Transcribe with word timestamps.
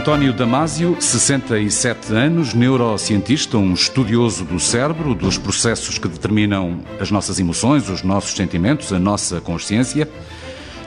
António 0.00 0.32
Damásio, 0.32 0.96
67 0.98 2.14
anos, 2.14 2.54
neurocientista, 2.54 3.58
um 3.58 3.74
estudioso 3.74 4.46
do 4.46 4.58
cérebro, 4.58 5.14
dos 5.14 5.36
processos 5.36 5.98
que 5.98 6.08
determinam 6.08 6.80
as 6.98 7.10
nossas 7.10 7.38
emoções, 7.38 7.86
os 7.90 8.02
nossos 8.02 8.34
sentimentos, 8.34 8.94
a 8.94 8.98
nossa 8.98 9.42
consciência. 9.42 10.08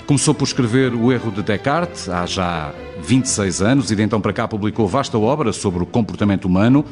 Começou 0.08 0.34
por 0.34 0.46
escrever 0.46 0.96
O 0.96 1.12
Erro 1.12 1.32
de 1.32 1.44
Descartes 1.44 2.10
há 2.10 2.26
já 2.26 2.74
26 3.04 3.62
anos 3.62 3.92
e 3.92 3.96
de 3.96 4.02
então 4.02 4.20
para 4.20 4.34
cá 4.34 4.48
publicou 4.48 4.88
vasta 4.88 5.16
obra 5.16 5.54
sobre 5.54 5.84
o 5.84 5.86
comportamento 5.86 6.46
humano, 6.46 6.84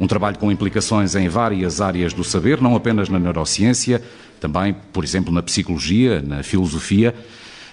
um 0.00 0.08
trabalho 0.08 0.38
com 0.38 0.50
implicações 0.50 1.14
em 1.14 1.28
várias 1.28 1.80
áreas 1.80 2.12
do 2.12 2.24
saber, 2.24 2.60
não 2.60 2.74
apenas 2.74 3.08
na 3.08 3.20
neurociência, 3.20 4.02
também, 4.40 4.74
por 4.92 5.04
exemplo, 5.04 5.32
na 5.32 5.40
psicologia, 5.40 6.20
na 6.20 6.42
filosofia. 6.42 7.14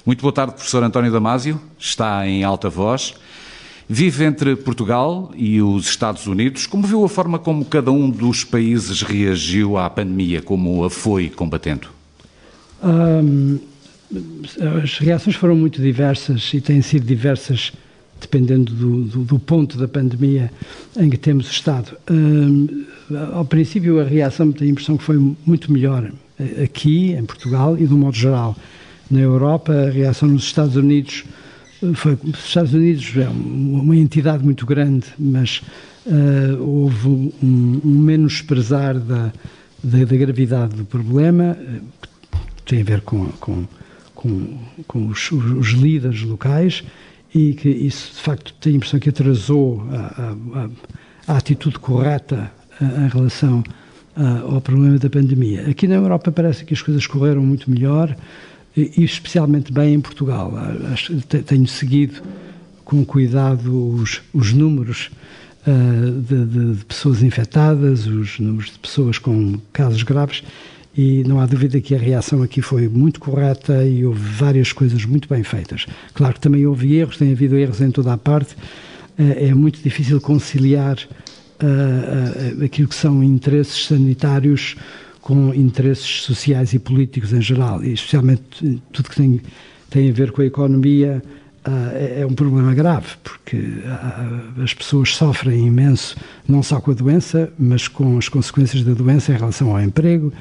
Muito 0.06 0.22
boa 0.22 0.32
tarde, 0.32 0.54
professor 0.54 0.84
António 0.84 1.12
Damásio. 1.12 1.60
Está 1.80 2.28
em 2.28 2.44
alta 2.44 2.70
voz. 2.70 3.16
Vive 3.90 4.26
entre 4.26 4.56
Portugal 4.58 5.32
e 5.36 5.62
os 5.62 5.88
Estados 5.88 6.28
Unidos. 6.28 6.68
Como 6.68 6.86
viu 6.86 7.06
a 7.06 7.10
forma 7.10 7.40
como 7.40 7.64
cada 7.64 7.90
um 7.90 8.10
dos 8.10 8.44
países 8.44 9.02
reagiu 9.02 9.78
à 9.78 9.90
pandemia, 9.90 10.42
como 10.42 10.84
a 10.84 10.90
foi 10.90 11.30
combatendo? 11.30 11.88
Um, 12.84 13.58
as 14.84 14.98
reações 15.00 15.38
foram 15.38 15.56
muito 15.56 15.82
diversas 15.82 16.54
e 16.54 16.60
têm 16.60 16.82
sido 16.82 17.06
diversas 17.06 17.72
dependendo 18.20 18.74
do, 18.74 19.04
do, 19.04 19.24
do, 19.24 19.40
ponto 19.40 19.78
da 19.78 19.88
pandemia 19.88 20.52
em 20.98 21.10
que 21.10 21.18
temos 21.18 21.50
estado. 21.50 21.96
Um, 22.10 22.86
ao 23.34 23.46
princípio, 23.46 24.02
a 24.02 24.04
reação, 24.04 24.52
tenho 24.52 24.70
a 24.70 24.72
impressão 24.72 24.98
que 24.98 25.04
foi 25.04 25.18
muito 25.46 25.72
melhor 25.72 26.12
eh, 26.40 26.64
aqui, 26.64 27.12
em 27.12 27.24
Portugal, 27.24 27.78
e 27.78 27.86
do 27.86 27.96
modo 27.96 28.18
geral 28.18 28.56
na 29.10 29.20
Europa, 29.20 29.72
a 29.72 29.90
reação 29.90 30.28
nos 30.28 30.44
Estados 30.44 30.76
Unidos 30.76 31.24
foi. 31.94 32.18
Os 32.24 32.46
Estados 32.46 32.74
Unidos 32.74 33.16
é 33.18 33.28
uma 33.28 33.96
entidade 33.96 34.44
muito 34.44 34.66
grande, 34.66 35.08
mas 35.18 35.62
uh, 36.06 36.62
houve 36.62 37.08
um, 37.08 37.32
um 37.84 38.00
menosprezar 38.00 38.98
da, 39.00 39.32
da, 39.84 40.06
da, 40.06 40.18
gravidade 40.18 40.76
do 40.76 40.86
problema, 40.86 41.58
que 42.58 42.64
tem 42.64 42.82
a 42.82 42.84
ver 42.84 43.02
com, 43.02 43.28
com, 43.40 43.66
com, 44.16 44.58
com 44.88 45.08
os, 45.08 45.32
os, 45.32 45.70
líderes 45.70 46.22
locais, 46.24 46.84
e 47.34 47.54
que 47.54 47.70
isso, 47.70 48.14
de 48.16 48.22
facto, 48.22 48.54
tem 48.60 48.74
a 48.74 48.76
impressão 48.78 49.00
que 49.00 49.10
atrasou 49.10 49.86
a, 49.92 50.34
a, 51.28 51.34
a 51.34 51.38
atitude 51.38 51.78
correta 51.78 52.52
em 52.82 53.08
relação 53.10 53.64
ao 54.50 54.60
problema 54.62 54.98
da 54.98 55.10
pandemia. 55.10 55.70
Aqui 55.70 55.88
na 55.88 55.96
Europa 55.96 56.32
parece 56.32 56.66
que 56.66 56.74
as 56.74 56.82
coisas 56.82 57.06
correram 57.06 57.42
muito 57.42 57.70
melhor 57.70 58.16
e 58.78 59.04
especialmente 59.04 59.74
bem 59.74 59.96
em 59.96 60.00
Portugal. 60.00 60.54
Tenho 61.46 61.68
seguido 61.68 62.22
com 62.86 63.04
cuidado 63.04 63.96
os, 63.96 64.22
os 64.32 64.54
números 64.54 65.10
uh, 65.68 66.22
de, 66.22 66.46
de, 66.46 66.76
de, 66.76 66.86
pessoas 66.86 67.24
infectadas, 67.24 68.06
os 68.06 68.40
números 68.40 68.72
de 68.72 68.80
pessoas 68.80 69.18
com 69.18 69.60
casos 69.74 70.04
graves, 70.04 70.44
e 70.96 71.24
não 71.26 71.40
há 71.40 71.46
dúvida 71.46 71.82
que 71.82 71.94
a 71.94 71.98
reação 71.98 72.42
aqui 72.42 72.62
foi 72.62 72.88
muito 72.88 73.20
correta 73.20 73.84
e 73.84 74.06
houve 74.06 74.20
várias 74.20 74.72
coisas 74.72 75.04
muito 75.06 75.28
bem 75.28 75.44
feitas. 75.44 75.86
Claro 76.14 76.36
que 76.36 76.40
também 76.40 76.66
houve 76.66 76.96
erros, 76.96 77.18
tem 77.18 77.32
havido 77.32 77.58
erros 77.58 77.82
em 77.82 77.92
toda 77.92 78.14
a 78.14 78.18
parte, 78.18 78.54
uh, 78.54 78.58
é 79.18 79.54
muito 79.54 79.82
difícil 79.82 80.22
conciliar 80.22 80.98
uh, 80.98 82.64
aquilo 82.64 82.88
que 82.88 82.96
são 82.96 83.24
interesses 83.24 83.86
sanitários 83.86 84.76
com 85.28 85.54
interesses 85.54 86.24
sociais 86.24 86.72
e 86.72 86.80
políticos 86.80 87.34
em 87.34 87.42
geral, 87.42 87.84
e 87.84 87.92
especialmente 87.92 88.82
tudo 88.94 89.10
que 89.10 89.16
tem, 89.18 89.42
tem 89.90 90.10
a 90.10 90.14
ver 90.14 90.32
com 90.32 90.42
a 90.42 90.46
economia 90.46 91.22
uh, 91.68 91.72
é, 91.94 92.22
é, 92.22 92.26
um 92.26 92.34
problema 92.34 92.74
grave, 92.74 93.08
porque 93.22 93.58
uh, 93.58 94.62
as 94.64 94.74
pessoas 94.74 95.14
sofrem 95.14 95.68
imenso, 95.68 96.16
não 96.48 96.64
só 96.64 96.80
com 96.80 96.92
a 96.92 96.94
doença, 96.94 97.52
mas 97.60 97.90
com 97.90 98.18
as 98.18 98.30
consequências 98.30 98.84
da 98.84 98.94
doença 98.94 99.34
em 99.34 99.36
relação 99.36 99.72
ao 99.72 99.82
emprego, 99.82 100.32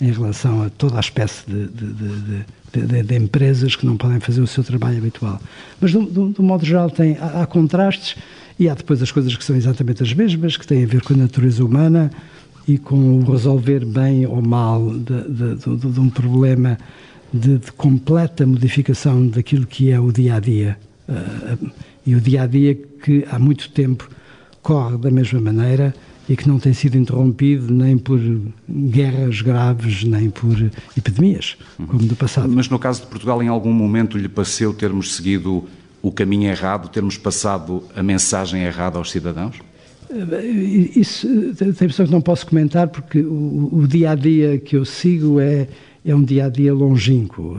em 0.00 0.12
relação 0.12 0.62
a 0.62 0.70
toda 0.70 0.98
a 0.98 1.00
espécie 1.00 1.42
de, 1.44 1.66
de, 1.66 2.86
de, 2.86 3.02
de 3.02 3.16
empresas 3.16 3.74
que 3.74 3.84
não 3.84 3.96
podem 3.96 4.20
fazer 4.20 4.40
o 4.40 4.46
seu 4.46 4.62
trabalho 4.62 4.98
habitual. 4.98 5.42
Mas, 5.80 5.90
do, 5.90 6.32
modo 6.44 6.64
geral, 6.64 6.88
tem, 6.88 7.16
há, 7.20 7.42
há 7.42 7.46
contrastes 7.46 8.14
e 8.56 8.68
há 8.68 8.74
depois 8.74 9.02
as 9.02 9.10
coisas 9.10 9.34
que 9.34 9.42
são 9.42 9.56
exatamente 9.56 10.00
as 10.00 10.14
mesmas, 10.14 10.56
que 10.56 10.64
têm 10.64 10.84
a 10.84 10.86
ver 10.86 11.02
com 11.02 11.12
a 11.12 11.16
natureza 11.16 11.64
humana, 11.64 12.08
e 12.68 12.76
com 12.76 13.20
o 13.20 13.32
resolver 13.32 13.84
bem 13.86 14.26
ou 14.26 14.42
mal 14.42 14.90
de, 14.90 15.22
de, 15.22 15.54
de, 15.54 15.92
de 15.92 16.00
um 16.00 16.10
problema 16.10 16.78
de, 17.32 17.58
completa 17.76 18.46
modificação 18.46 19.26
daquilo 19.26 19.66
que 19.66 19.90
é 19.90 19.98
o 19.98 20.12
dia 20.12 20.34
a 20.34 20.40
dia. 20.40 20.78
Uh, 21.08 21.70
e 22.06 22.14
o 22.14 22.20
dia 22.20 22.42
a 22.42 22.46
dia 22.46 22.74
que 22.74 23.26
há 23.30 23.38
muito 23.38 23.70
tempo 23.70 24.08
corre 24.62 24.98
da 24.98 25.10
mesma 25.10 25.40
maneira 25.40 25.94
e 26.28 26.36
que 26.36 26.46
não 26.46 26.58
tem 26.58 26.74
sido 26.74 26.98
interrompido 26.98 27.72
nem 27.72 27.96
por 27.96 28.20
guerras 28.68 29.40
graves, 29.40 30.04
nem 30.04 30.28
por 30.28 30.54
epidemias, 30.94 31.56
como 31.86 32.02
no 32.02 32.14
passado. 32.14 32.50
Mas 32.50 32.68
no 32.68 32.78
caso 32.78 33.00
de 33.00 33.06
Portugal, 33.06 33.42
em 33.42 33.48
algum 33.48 33.72
momento 33.72 34.18
lhe 34.18 34.28
pareceu 34.28 34.74
termos 34.74 35.16
seguido 35.16 35.64
o 36.02 36.12
caminho 36.12 36.50
errado, 36.50 36.88
termos 36.90 37.16
passado 37.16 37.82
a 37.96 38.02
mensagem 38.02 38.62
errada 38.62 38.98
aos 38.98 39.10
cidadãos? 39.10 39.56
Isso 40.96 41.28
tem 41.54 41.68
a 41.68 41.70
impressão 41.70 42.06
que 42.06 42.12
não 42.12 42.20
posso 42.20 42.46
comentar 42.46 42.88
porque 42.88 43.20
o, 43.20 43.68
o, 43.72 43.86
dia 43.86 44.12
a 44.12 44.14
dia 44.14 44.58
que 44.58 44.76
eu 44.76 44.84
sigo 44.84 45.38
é, 45.38 45.68
é 46.04 46.14
um 46.14 46.22
dia 46.22 46.46
a 46.46 46.48
dia 46.48 46.72
longínquo, 46.72 47.56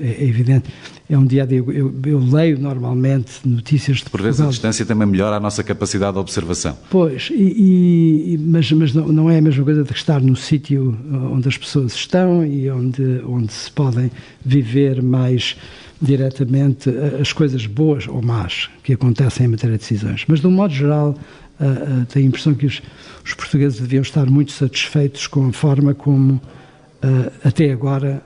é, 0.00 0.06
é 0.06 0.24
evidente. 0.24 0.70
É 1.10 1.18
um 1.18 1.26
dia 1.26 1.42
a 1.42 1.46
dia. 1.46 1.58
Eu, 1.58 1.92
eu, 2.06 2.18
leio 2.18 2.58
normalmente 2.58 3.32
notícias 3.44 3.98
de 3.98 4.04
Por 4.04 4.22
vezes 4.22 4.40
a 4.40 4.46
distância 4.46 4.86
também 4.86 5.08
melhora 5.08 5.36
a 5.36 5.40
nossa 5.40 5.64
capacidade 5.64 6.12
de 6.12 6.18
observação. 6.20 6.78
Pois, 6.88 7.30
e, 7.32 8.34
e, 8.34 8.38
mas, 8.38 8.70
mas 8.72 8.94
não, 8.94 9.08
não, 9.08 9.30
é 9.30 9.38
a 9.38 9.42
mesma 9.42 9.64
coisa 9.64 9.82
de 9.82 9.92
estar 9.92 10.20
no 10.20 10.36
sítio 10.36 10.96
onde 11.32 11.48
as 11.48 11.58
pessoas 11.58 11.94
estão 11.94 12.46
e 12.46 12.70
onde, 12.70 13.20
onde 13.26 13.52
se 13.52 13.70
podem 13.70 14.10
viver 14.44 15.02
mais 15.02 15.56
diretamente 16.04 16.90
as 17.20 17.32
coisas 17.32 17.66
boas 17.66 18.06
ou 18.06 18.22
más 18.22 18.68
que 18.82 18.92
acontecem 18.92 19.46
em 19.46 19.48
matéria 19.48 19.76
de 19.76 19.82
decisões. 19.82 20.24
Mas, 20.28 20.40
de 20.40 20.46
um 20.46 20.50
modo 20.50 20.72
geral, 20.72 21.18
uh, 21.60 21.64
uh, 22.02 22.06
tenho 22.06 22.26
a 22.26 22.28
impressão 22.28 22.54
que 22.54 22.66
os, 22.66 22.82
os, 23.24 23.34
portugueses 23.34 23.80
deviam 23.80 24.02
estar 24.02 24.26
muito 24.26 24.52
satisfeitos 24.52 25.26
com 25.26 25.48
a 25.48 25.52
forma 25.52 25.94
como, 25.94 26.34
uh, 26.34 27.32
até 27.44 27.72
agora, 27.72 28.22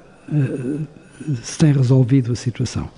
se 1.43 1.57
tem 1.57 1.73
resolvido 1.73 2.33
a 2.33 2.37
situação. 2.37 2.91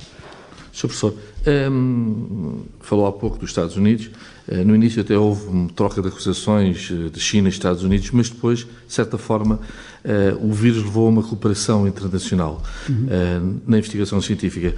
Sr. 0.72 0.80
Professor, 0.88 1.14
um, 1.46 2.62
falou 2.80 3.06
há 3.06 3.12
pouco 3.12 3.38
dos 3.38 3.50
Estados 3.50 3.76
Unidos. 3.76 4.10
Uh, 4.48 4.64
no 4.64 4.74
início 4.74 5.00
até 5.00 5.16
houve 5.16 5.46
uma 5.46 5.68
troca 5.68 6.02
de 6.02 6.08
acusações 6.08 6.90
eh, 6.90 7.08
de 7.08 7.20
China 7.20 7.48
e 7.48 7.52
Estados 7.52 7.82
Unidos, 7.82 8.10
mas 8.10 8.28
depois, 8.28 8.60
de 8.60 8.66
certa 8.88 9.16
forma, 9.16 9.60
uh, 10.04 10.46
o 10.46 10.52
vírus 10.52 10.82
levou 10.82 11.06
a 11.06 11.10
uma 11.10 11.22
cooperação 11.22 11.86
internacional 11.86 12.62
uhum. 12.88 13.06
uh, 13.06 13.60
na 13.66 13.78
investigação 13.78 14.20
científica. 14.20 14.74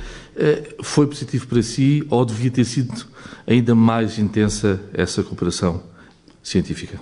foi 0.82 1.06
positivo 1.06 1.46
para 1.46 1.62
si 1.62 2.04
ou 2.10 2.24
devia 2.24 2.50
ter 2.50 2.64
sido 2.64 2.92
ainda 3.46 3.74
mais 3.74 4.18
intensa 4.18 4.80
essa 4.92 5.22
cooperação 5.22 5.82
científica? 6.42 6.98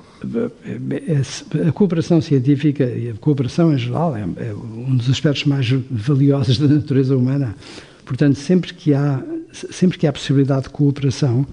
A 1.66 1.72
cooperação 1.72 2.20
científica 2.20 2.84
e 2.84 3.10
a 3.10 3.14
cooperação 3.14 3.72
em 3.72 3.78
geral 3.78 4.14
é, 4.16 4.20
é 4.20 4.54
um 4.54 4.96
dos 4.96 5.10
aspectos 5.10 5.44
mais 5.44 5.68
valiosos 5.90 6.58
da 6.58 6.68
natureza 6.68 7.16
humana 7.16 7.56
Portanto, 8.10 8.34
sempre 8.40 8.74
que 8.74 8.92
há, 8.92 9.22
sempre 9.52 9.98
que 9.98 10.06
há 10.06 10.12
possibilidade 10.12 10.64
de 10.64 10.70
cooperação, 10.70 11.46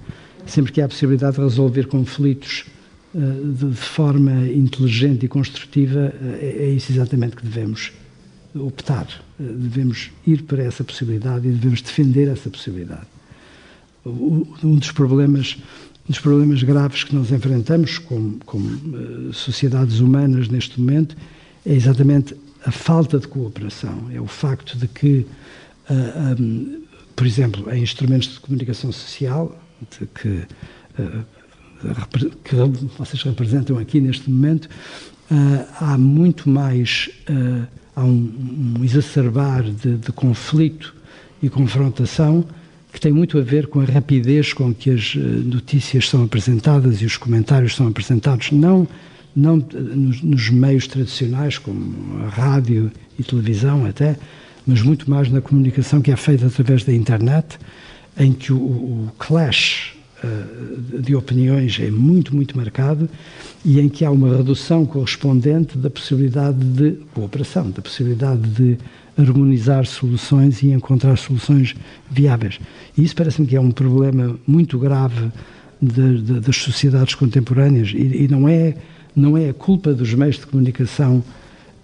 sempre 0.46 0.72
que 0.72 0.82
há 0.82 0.88
possibilidade 0.88 1.36
de 1.36 1.42
resolver 1.42 1.88
conflitos 1.88 2.66
uh, 3.14 3.54
de, 3.54 3.76
forma 3.76 4.48
inteligente 4.48 5.26
e 5.26 5.30
construtiva, 5.30 6.14
uh, 6.14 6.36
é, 6.40 6.56
é, 6.60 6.70
isso 6.70 6.92
exatamente 6.92 7.36
que 7.36 7.44
devemos 7.44 7.92
optar. 8.56 9.08
Uh, 9.40 9.44
devemos 9.44 10.12
ir 10.26 10.44
para 10.44 10.64
essa 10.64 10.84
possibilidade 10.84 11.48
e 11.48 11.52
devemos 11.52 11.82
defender 11.82 12.28
essa 12.28 12.50
possibilidade. 12.50 13.08
Um 14.06 14.76
dos 14.76 14.92
problemas 14.92 15.58
um 16.08 16.14
dos 16.14 16.20
problemas 16.22 16.64
graves 16.64 17.04
que 17.04 17.14
nós 17.14 17.30
enfrentamos 17.34 17.98
como, 17.98 18.40
como 18.46 19.34
sociedades 19.34 20.00
humanas 20.00 20.48
neste 20.48 20.80
momento 20.80 21.18
é 21.66 21.74
exatamente 21.74 22.34
a 22.66 22.72
falta 22.72 23.20
de 23.20 23.28
cooperação. 23.28 24.10
É 24.14 24.20
o 24.20 24.28
facto 24.28 24.78
de 24.78 24.88
que 24.88 25.26
uh, 25.90 26.42
um, 26.42 26.84
por 27.18 27.26
exemplo, 27.26 27.74
em 27.74 27.82
instrumentos 27.82 28.30
de 28.30 28.40
comunicação 28.40 28.92
social, 28.92 29.60
de 30.00 30.06
que, 30.06 30.28
uh, 31.00 31.26
que, 32.44 32.56
vocês 32.98 33.22
representam 33.24 33.80
aqui 33.80 34.00
neste 34.00 34.30
momento, 34.30 34.66
uh, 34.66 35.66
há 35.82 35.98
muito 35.98 36.48
mais, 36.48 37.10
há 37.96 38.04
um, 38.04 38.76
um 38.80 38.84
exacerbar 38.84 39.64
de, 39.64 39.98
de 39.98 40.12
conflito 40.12 40.96
e 41.42 41.50
confrontação 41.50 42.46
que 42.94 43.02
tem 43.02 43.12
muito 43.12 43.38
a 43.40 43.42
ver 43.42 43.66
com 43.66 43.82
a 43.82 43.86
rapidez 43.86 44.54
com 44.54 44.74
que 44.74 44.92
as 44.92 45.16
notícias 45.16 46.08
são 46.08 46.24
apresentadas 46.24 47.02
e 47.02 47.06
os 47.06 47.18
comentários 47.18 47.76
são 47.76 47.88
apresentados, 47.88 48.52
não, 48.52 48.88
não 49.36 49.58
nos, 49.58 50.22
nos 50.22 50.50
meios 50.50 50.88
tradicionais, 50.88 51.58
como 51.58 52.24
a 52.26 52.30
rádio 52.30 52.92
e 53.18 53.24
televisão 53.24 53.86
até, 53.86 54.18
mas 54.68 54.82
muito 54.82 55.10
mais 55.10 55.32
na 55.32 55.40
comunicação 55.40 56.02
que 56.02 56.12
é 56.12 56.16
feita 56.18 56.46
através 56.46 56.84
da 56.84 56.94
internet 56.94 57.58
em 58.20 58.34
que 58.34 58.52
o, 58.52 58.58
o 58.58 59.12
clash 59.18 59.96
uh, 60.24 61.02
de 61.02 61.16
opiniões 61.16 61.80
é 61.80 61.90
muito, 61.90 62.36
muito 62.36 62.58
marcado 62.58 63.10
e 63.64 63.80
em 63.80 63.88
que 63.88 64.04
há 64.04 64.12
uma 64.12 64.36
redução 64.36 64.86
correspondente 64.86 65.78
da 65.78 65.90
possibilidade 65.90 66.60
de 66.60 66.98
cooperação, 67.14 67.72
da 67.72 67.82
possibilidade 67.82 68.42
de 68.42 68.78
harmonizar 69.18 69.86
soluções 69.86 70.62
e 70.62 70.70
encontrar 70.70 71.18
soluções 71.18 71.76
viáveis. 72.10 72.60
E 72.98 73.04
isso 73.04 73.16
parece-me 73.16 73.48
que 73.48 73.56
é 73.56 73.62
um 73.62 73.72
problema 73.72 74.38
muito 74.46 74.78
grave 74.78 75.32
de, 75.82 76.22
de, 76.22 76.40
das 76.40 76.58
sociedades 76.58 77.16
contemporâneas 77.16 77.92
e, 77.94 78.24
e, 78.24 78.28
não 78.28 78.48
é 78.50 78.76
não 79.16 79.36
é 79.36 79.50
a 79.50 79.54
culpa 79.54 79.94
dos 79.94 80.14
meios 80.14 80.38
de 80.38 80.46
comunicação 80.46 81.24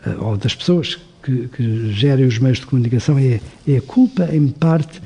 uh, 0.06 0.24
ou 0.24 0.38
das 0.38 0.54
pessoas 0.54 1.00
que, 1.24 1.48
que, 1.48 1.92
gerem 1.94 2.26
os 2.26 2.38
meios 2.38 2.60
de 2.60 2.66
comunicação 2.66 3.18
é, 3.18 3.40
é 3.68 3.78
a 3.78 3.82
culpa 3.82 4.30
em 4.36 4.48
parte 4.50 5.02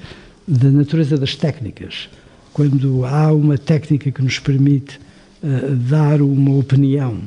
da 0.47 0.69
natureza 0.69 1.17
das 1.17 1.35
técnicas 1.35 2.09
quando 2.53 3.05
há 3.05 3.31
uma 3.31 3.57
técnica 3.57 4.11
que 4.11 4.21
nos 4.21 4.39
permite 4.39 4.99
uh, 5.43 5.75
dar 5.75 6.21
uma 6.21 6.55
opinião 6.55 7.21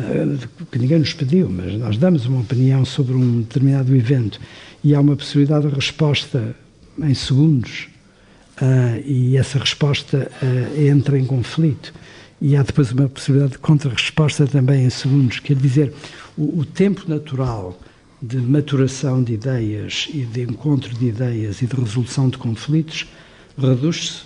uh, 0.00 0.66
que 0.70 0.78
ninguém 0.78 0.98
nos 0.98 1.12
pediu 1.12 1.48
mas 1.48 1.74
nós 1.74 1.96
damos 1.96 2.26
uma 2.26 2.40
opinião 2.40 2.84
sobre 2.84 3.14
um 3.14 3.42
determinado 3.42 3.94
evento 3.94 4.40
e 4.82 4.94
há 4.94 5.00
uma 5.00 5.14
possibilidade 5.14 5.68
de 5.68 5.74
resposta 5.74 6.54
em 7.00 7.14
segundos 7.14 7.88
uh, 8.60 9.00
e 9.06 9.36
essa 9.36 9.58
resposta 9.58 10.30
entra 10.76 11.18
em 11.18 11.24
conflito. 11.24 11.92
E 12.46 12.56
há 12.56 12.62
depois 12.62 12.92
uma 12.92 13.08
possibilidade 13.08 13.52
de 13.52 13.58
contra-resposta 13.58 14.46
também 14.46 14.84
em 14.84 14.90
segundos. 14.90 15.40
Quer 15.40 15.56
dizer, 15.56 15.94
o, 16.36 16.58
o, 16.58 16.64
tempo 16.66 17.08
natural 17.08 17.80
de 18.20 18.36
maturação 18.36 19.22
de 19.22 19.32
ideias 19.32 20.08
e 20.12 20.26
de 20.26 20.42
encontro 20.42 20.94
de 20.94 21.06
ideias 21.06 21.62
e 21.62 21.66
de 21.66 21.74
resolução 21.74 22.28
de 22.28 22.36
conflitos 22.36 23.06
reduz-se 23.56 24.24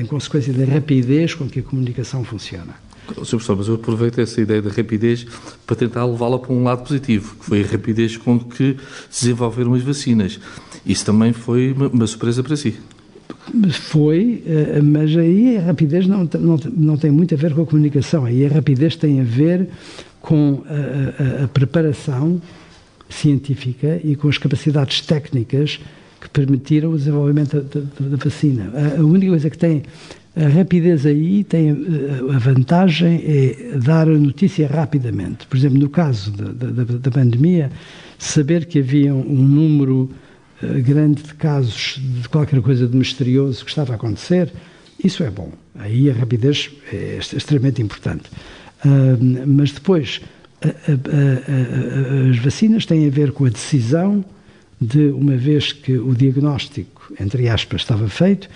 em 0.00 0.06
consequência 0.06 0.52
da 0.52 0.64
rapidez 0.72 1.34
com 1.34 1.48
que 1.48 1.58
a 1.58 1.62
comunicação 1.64 2.22
funciona. 2.22 2.76
Sr. 3.08 3.14
Professor, 3.14 3.56
mas 3.56 3.66
eu 3.66 3.74
aproveito 3.74 4.20
essa 4.20 4.40
ideia 4.40 4.62
da 4.62 4.70
rapidez 4.70 5.26
para 5.66 5.74
tentar 5.74 6.04
levá-la 6.04 6.38
para 6.38 6.52
um 6.52 6.62
lado 6.62 6.86
positivo, 6.86 7.34
que 7.40 7.44
foi 7.44 7.64
a 7.64 7.66
rapidez 7.66 8.16
com 8.16 8.38
que 8.38 8.76
se 9.10 9.24
desenvolveram 9.24 9.74
as 9.74 9.82
vacinas. 9.82 10.38
Isso 10.86 11.04
também 11.04 11.32
foi 11.32 11.72
uma 11.72 12.06
surpresa 12.06 12.40
para 12.40 12.56
si. 12.56 12.78
Foi, 13.72 14.42
eh, 14.46 14.80
mas 14.82 15.16
aí 15.16 15.56
a 15.56 15.62
rapidez 15.62 16.06
não, 16.06 16.28
não, 16.38 16.56
não 16.76 16.96
tem 16.96 17.10
muito 17.10 17.34
a 17.34 17.36
ver 17.36 17.54
com 17.54 17.62
a 17.62 17.66
comunicação, 17.66 18.24
aí 18.24 18.46
a 18.46 18.48
rapidez 18.48 18.94
tem 18.96 19.20
a 19.20 19.24
ver 19.24 19.68
com 20.20 20.62
a, 20.66 21.40
a, 21.40 21.44
a 21.44 21.48
preparação 21.48 22.40
científica 23.08 24.00
e 24.02 24.14
com 24.14 24.28
as 24.28 24.38
capacidades 24.38 25.00
técnicas 25.00 25.80
que 26.20 26.30
permitiram 26.30 26.92
o 26.92 26.96
desenvolvimento 26.96 27.60
da, 27.60 27.80
da, 27.80 28.08
da 28.10 28.16
vacina. 28.16 28.70
A, 28.74 29.00
a 29.00 29.04
única 29.04 29.28
coisa 29.28 29.50
que 29.50 29.58
tem 29.58 29.82
a 30.34 30.48
rapidez 30.48 31.04
aí 31.04 31.44
tem 31.44 31.70
eh, 31.70 32.34
a 32.34 32.38
vantagem 32.38 33.22
é 33.22 33.78
dar 33.78 34.08
a 34.08 34.16
notícia 34.16 34.66
rapidamente. 34.66 35.46
Por 35.46 35.56
exemplo, 35.58 35.78
no 35.78 35.90
caso 35.90 36.30
da, 36.30 36.84
da, 36.84 37.10
pandemia, 37.10 37.70
saber 38.18 38.64
que 38.64 38.78
havia 38.78 39.14
um 39.14 39.44
número 39.44 40.10
eh, 40.10 40.14
grande 40.82 41.22
de 41.22 41.34
casos 41.34 42.00
de 42.00 42.28
qualquer 42.28 42.60
coisa 42.60 42.86
de 42.86 42.96
misterioso 42.96 43.64
que 43.64 43.70
estava 43.70 43.92
a 43.92 43.96
acontecer, 43.96 44.52
isso 45.02 45.22
é 45.22 45.30
bom. 45.30 45.52
Aí 45.74 46.10
a 46.10 46.14
rapidez 46.14 46.70
é 46.92 47.18
extremamente 47.18 47.82
importante. 47.82 48.24
Uh, 48.84 49.46
mas 49.46 49.72
depois, 49.72 50.20
a, 50.60 50.68
a, 50.68 52.28
a, 52.28 52.30
as 52.30 52.38
vacinas 52.38 52.86
têm 52.86 53.06
a 53.06 53.10
ver 53.10 53.32
com 53.32 53.44
a 53.44 53.48
decisão 53.48 54.24
de, 54.80 55.06
uma 55.08 55.36
vez 55.36 55.72
que 55.72 55.96
o 55.96 56.14
diagnóstico, 56.14 57.12
entre 57.18 57.48
aspas, 57.48 57.82
estava 57.82 58.08
feito, 58.08 58.48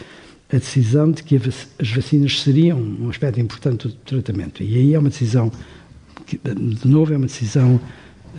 a 0.52 0.58
decisão 0.58 1.10
de 1.10 1.22
que 1.22 1.36
as 1.36 1.90
vacinas 1.90 2.40
seriam 2.40 2.78
um 2.78 3.08
aspecto 3.08 3.40
importante 3.40 3.88
do 3.88 3.94
tratamento. 3.94 4.62
E 4.62 4.76
aí 4.76 4.94
é 4.94 4.98
uma 4.98 5.08
decisão, 5.08 5.50
que, 6.24 6.38
de 6.38 6.88
novo, 6.88 7.12
é 7.12 7.16
uma 7.16 7.26
decisão 7.26 7.80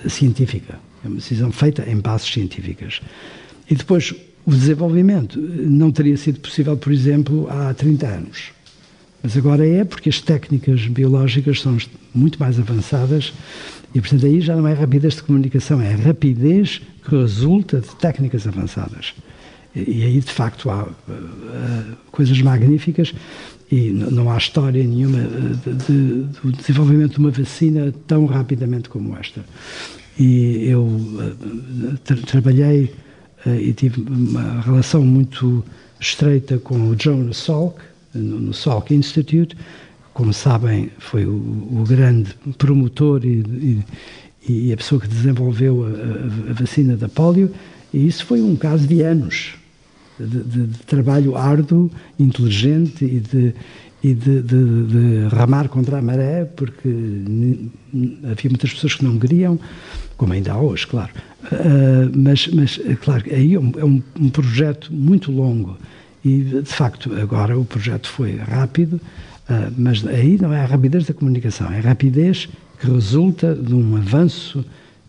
científica, 0.08 0.80
é 1.04 1.08
uma 1.08 1.18
decisão 1.18 1.52
feita 1.52 1.90
em 1.90 1.98
bases 1.98 2.28
científicas. 2.28 3.02
E 3.70 3.76
depois, 3.76 4.14
o 4.46 4.52
desenvolvimento 4.52 5.40
não 5.40 5.92
teria 5.92 6.16
sido 6.16 6.40
possível, 6.40 6.78
por 6.78 6.92
exemplo, 6.92 7.48
há 7.50 7.74
30 7.74 8.08
anos. 8.08 8.52
Mas 9.22 9.36
agora 9.36 9.68
é 9.68 9.84
porque 9.84 10.10
as 10.10 10.22
técnicas 10.22 10.88
biológicas 10.88 11.60
são 11.60 11.78
muito 12.14 12.40
mais 12.40 12.58
avançadas 12.60 13.34
e, 13.94 14.00
portanto, 14.00 14.26
aí 14.26 14.40
já 14.40 14.56
não 14.56 14.68
é 14.68 14.74
rapidez 14.74 15.16
de 15.16 15.24
comunicação, 15.24 15.82
é 15.82 15.96
rapidez 15.96 16.82
que 17.04 17.16
resulta 17.16 17.82
de 17.82 17.94
técnicas 17.96 18.48
avançadas. 18.48 19.14
E 19.76 20.04
aí, 20.04 20.20
de 20.20 20.32
facto, 20.32 20.70
há 20.70 20.84
uh, 20.84 21.98
coisas 22.12 22.42
magníficas 22.42 23.14
e 23.70 23.90
não 23.92 24.32
há 24.32 24.38
história 24.38 24.84
nenhuma 24.84 25.20
de, 25.20 25.74
de, 25.74 26.24
do 26.42 26.52
desenvolvimento 26.52 27.14
de 27.14 27.20
uma 27.20 27.32
vacina 27.32 27.94
tão 28.08 28.26
rapidamente 28.26 28.88
como 28.88 29.16
esta. 29.18 29.44
E 30.18 30.68
eu 30.70 30.84
uh, 30.84 31.98
tra 32.04 32.16
trabalhei 32.18 32.94
e 33.56 33.74
tive 33.74 34.02
uma 34.02 34.62
relação 34.62 35.04
muito 35.04 35.64
estreita 36.00 36.58
com 36.58 36.90
o 36.90 36.96
Jonas 36.98 37.38
Salk, 37.38 37.80
no, 38.14 38.54
Salk 38.54 38.94
Institute. 38.94 39.56
Como 40.14 40.34
sabem, 40.34 40.90
foi 40.98 41.26
o, 41.26 41.32
o 41.32 41.84
grande 41.88 42.36
promotor 42.58 43.24
e, 43.24 43.84
e, 44.48 44.68
e, 44.68 44.74
a 44.74 44.78
pessoa 44.78 45.00
que 45.00 45.08
desenvolveu 45.08 45.86
a, 45.86 46.52
a 46.52 46.54
vacina 46.54 46.98
da 46.98 47.08
polio. 47.08 47.52
E 47.94 48.08
isso 48.08 48.26
foi 48.26 48.42
um 48.42 48.56
caso 48.56 48.88
de 48.88 49.02
anos 49.02 49.56
de, 50.20 50.44
de, 50.44 50.68
de 50.68 50.80
trabalho 50.80 51.36
árduo, 51.36 51.92
inteligente 52.20 53.06
e 53.06 53.20
de, 53.20 53.54
e 54.04 54.14
de, 54.14 54.42
de, 54.42 54.84
de, 54.86 55.28
ramar 55.36 55.70
contra 55.70 56.00
a 56.00 56.02
maré, 56.02 56.46
porque 56.46 56.90
havia 58.24 58.50
muitas 58.50 58.74
pessoas 58.74 58.96
que 58.96 59.04
não 59.04 59.18
queriam, 59.20 59.60
como 60.18 60.34
ainda 60.34 60.54
há 60.54 60.60
hoje, 60.60 60.88
claro. 60.88 61.12
Uh, 61.44 62.12
mas, 62.14 62.48
mas, 62.48 62.80
claro, 63.02 63.24
aí 63.32 63.54
é, 63.54 63.60
um, 63.60 63.72
é 63.78 63.86
um, 63.86 64.02
um, 64.20 64.30
projeto 64.30 64.92
muito 64.92 65.32
longo 65.32 65.78
e, 66.26 66.40
de 66.40 66.66
facto, 66.66 67.14
agora 67.14 67.58
o 67.58 67.64
projeto 67.64 68.10
foi 68.10 68.36
rápido, 68.36 69.00
uh, 69.50 69.74
mas 69.78 70.06
aí 70.06 70.38
não 70.42 70.52
é 70.52 70.62
a 70.62 70.66
rapidez 70.66 71.06
da 71.06 71.14
comunicação, 71.14 71.72
é 71.72 71.78
a 71.78 71.82
rapidez 71.82 72.50
que 72.80 72.90
resulta 72.90 73.56
de 73.56 73.74
um 73.74 73.96
avanço 73.96 74.66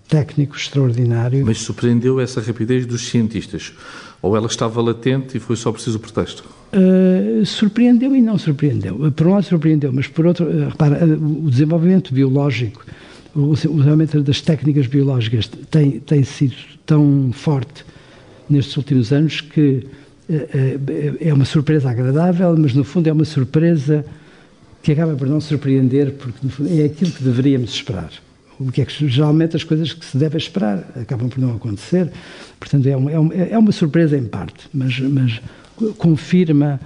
técnico 0.08 0.56
extraordinário. 0.56 1.44
Mas 1.44 1.58
surpreendeu 1.58 2.20
essa 2.20 2.40
rapidez 2.40 2.86
dos 2.86 3.08
cientistas? 3.08 3.72
Ou 4.20 4.36
ela 4.36 4.46
estava 4.46 4.80
latente 4.80 5.36
e 5.36 5.40
foi 5.40 5.54
só 5.54 5.70
preciso 5.70 5.98
o 5.98 6.00
pretexto? 6.00 6.44
Uh, 6.72 7.44
surpreendeu 7.46 8.14
e 8.16 8.20
não 8.20 8.36
surpreendeu. 8.36 9.12
Por 9.12 9.26
um 9.26 9.32
lado 9.32 9.44
surpreendeu, 9.44 9.92
mas 9.92 10.06
por 10.06 10.26
outro, 10.26 10.46
repara, 10.68 11.04
o 11.04 11.48
desenvolvimento 11.48 12.12
biológico, 12.12 12.84
o 13.38 13.54
desenvolvimento 13.54 14.22
das 14.22 14.40
técnicas 14.40 14.86
biológicas 14.86 15.48
tem, 15.70 16.00
tem 16.00 16.24
sido 16.24 16.54
tão 16.84 17.30
forte 17.32 17.84
nestes 18.50 18.76
últimos 18.76 19.12
anos 19.12 19.40
que 19.40 19.86
é 21.20 21.32
uma 21.32 21.44
surpresa 21.44 21.90
agradável, 21.90 22.54
mas 22.58 22.74
no 22.74 22.84
fundo 22.84 23.06
é 23.08 23.12
uma 23.12 23.24
surpresa 23.24 24.04
que 24.82 24.92
acaba 24.92 25.14
por 25.14 25.26
não 25.26 25.40
surpreender, 25.40 26.12
porque 26.12 26.48
fundo 26.48 26.68
é 26.70 26.84
aquilo 26.84 27.10
que 27.12 27.22
deveríamos 27.22 27.70
esperar 27.70 28.10
o 28.58 28.72
que 28.72 28.82
é 28.82 28.84
que 28.84 29.08
geralmente 29.08 29.56
as 29.56 29.62
coisas 29.62 29.92
que 29.92 30.04
se 30.04 30.16
deve 30.16 30.36
esperar 30.36 30.84
acabam 31.00 31.28
por 31.28 31.38
não 31.38 31.54
acontecer. 31.54 32.10
Portanto, 32.58 32.88
é 32.88 32.96
uma, 32.96 33.32
é, 33.32 33.52
é 33.52 33.58
uma 33.58 33.70
surpresa 33.70 34.16
em 34.16 34.24
parte, 34.24 34.68
mas, 34.74 34.98
mas 34.98 35.40
confirma 35.96 36.80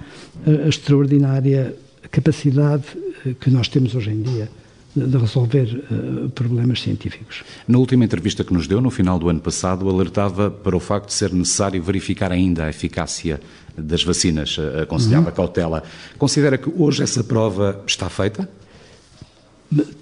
a, 0.45 0.65
a 0.65 0.69
extraordinária 0.69 1.75
capacidade 2.11 2.83
eh, 3.25 3.33
que 3.39 3.49
nós 3.49 3.67
temos 3.67 3.95
hoje 3.95 4.11
em 4.11 4.21
dia 4.21 4.47
de 4.95 5.17
resolver 5.17 5.85
uh, 5.91 6.29
problemas 6.29 6.81
científicos. 6.81 7.43
Na 7.67 7.77
última 7.77 8.05
entrevista 8.05 8.43
que 8.43 8.53
nos 8.53 8.67
deu, 8.67 8.79
no 8.79 8.91
final 8.91 9.17
do 9.17 9.29
ano 9.29 9.39
passado, 9.39 9.89
alertava 9.89 10.51
para 10.51 10.75
o 10.75 10.79
facto 10.79 11.07
de 11.07 11.13
ser 11.13 11.33
necessário 11.33 11.81
verificar 11.81 12.31
ainda 12.31 12.65
a 12.65 12.69
eficácia 12.69 13.39
das 13.77 14.03
vacinas, 14.03 14.57
aconselhava 14.81 15.29
uhum. 15.29 15.35
cautela. 15.35 15.83
Considera 16.17 16.57
que 16.57 16.71
hoje 16.77 17.01
essa 17.01 17.23
prova 17.23 17.81
está 17.87 18.07
feita? 18.07 18.47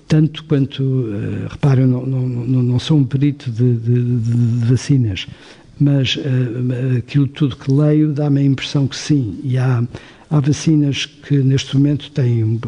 tanto 0.07 0.43
quanto, 0.43 0.83
uh, 0.83 1.47
reparem, 1.49 1.85
não, 1.85 2.05
não, 2.05 2.27
não, 2.27 2.63
não, 2.63 2.79
sou 2.79 2.97
um 2.97 3.03
perito 3.05 3.49
de, 3.49 3.77
de, 3.77 4.03
de 4.03 4.65
vacinas, 4.65 5.27
mas 5.79 6.17
uh, 6.17 6.97
aquilo 6.97 7.27
tudo 7.27 7.55
que 7.55 7.71
leio 7.71 8.11
dá-me 8.11 8.41
a 8.41 8.43
impressão 8.43 8.87
que 8.87 8.95
sim, 8.95 9.39
e 9.43 9.57
há, 9.57 9.83
há 10.31 10.39
vacinas 10.39 11.05
que 11.05 11.37
neste 11.37 11.75
momento 11.75 12.09
têm 12.11 12.43
um, 12.43 12.59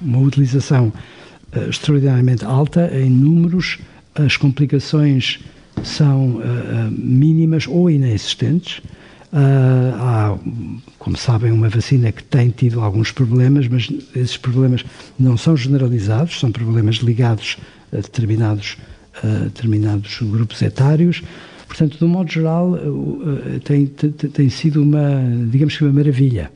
uma 0.00 0.18
utilização 0.18 0.92
uh, 1.54 1.68
extraordinariamente 1.68 2.44
alta 2.44 2.90
em 2.96 3.10
números, 3.10 3.78
as 4.14 4.36
complicações 4.36 5.40
são 5.82 6.40
mínimas 6.92 7.66
ou 7.66 7.90
inexistentes, 7.90 8.80
há, 9.32 10.38
como 11.00 11.16
sabem, 11.16 11.50
uma 11.50 11.68
vacina 11.68 12.12
que 12.12 12.22
tem 12.22 12.48
tido 12.50 12.80
alguns 12.80 13.10
problemas, 13.10 13.66
mas 13.66 13.90
esses 14.14 14.36
problemas 14.36 14.84
não 15.18 15.36
são 15.36 15.56
generalizados, 15.56 16.38
são 16.38 16.52
problemas 16.52 16.96
ligados 16.98 17.58
a 17.92 17.96
determinados, 17.96 18.76
determinados 19.42 20.20
grupos 20.22 20.62
etários. 20.62 21.24
Portanto, 21.74 21.98
de 21.98 22.04
um 22.04 22.08
modo 22.08 22.30
geral, 22.30 22.78
tem, 23.64 23.86
tem, 23.86 24.10
tem 24.12 24.48
sido 24.48 24.80
uma, 24.80 25.24
digamos 25.50 25.76
que 25.76 25.82
uma 25.82 25.92
maravilha. 25.92 26.48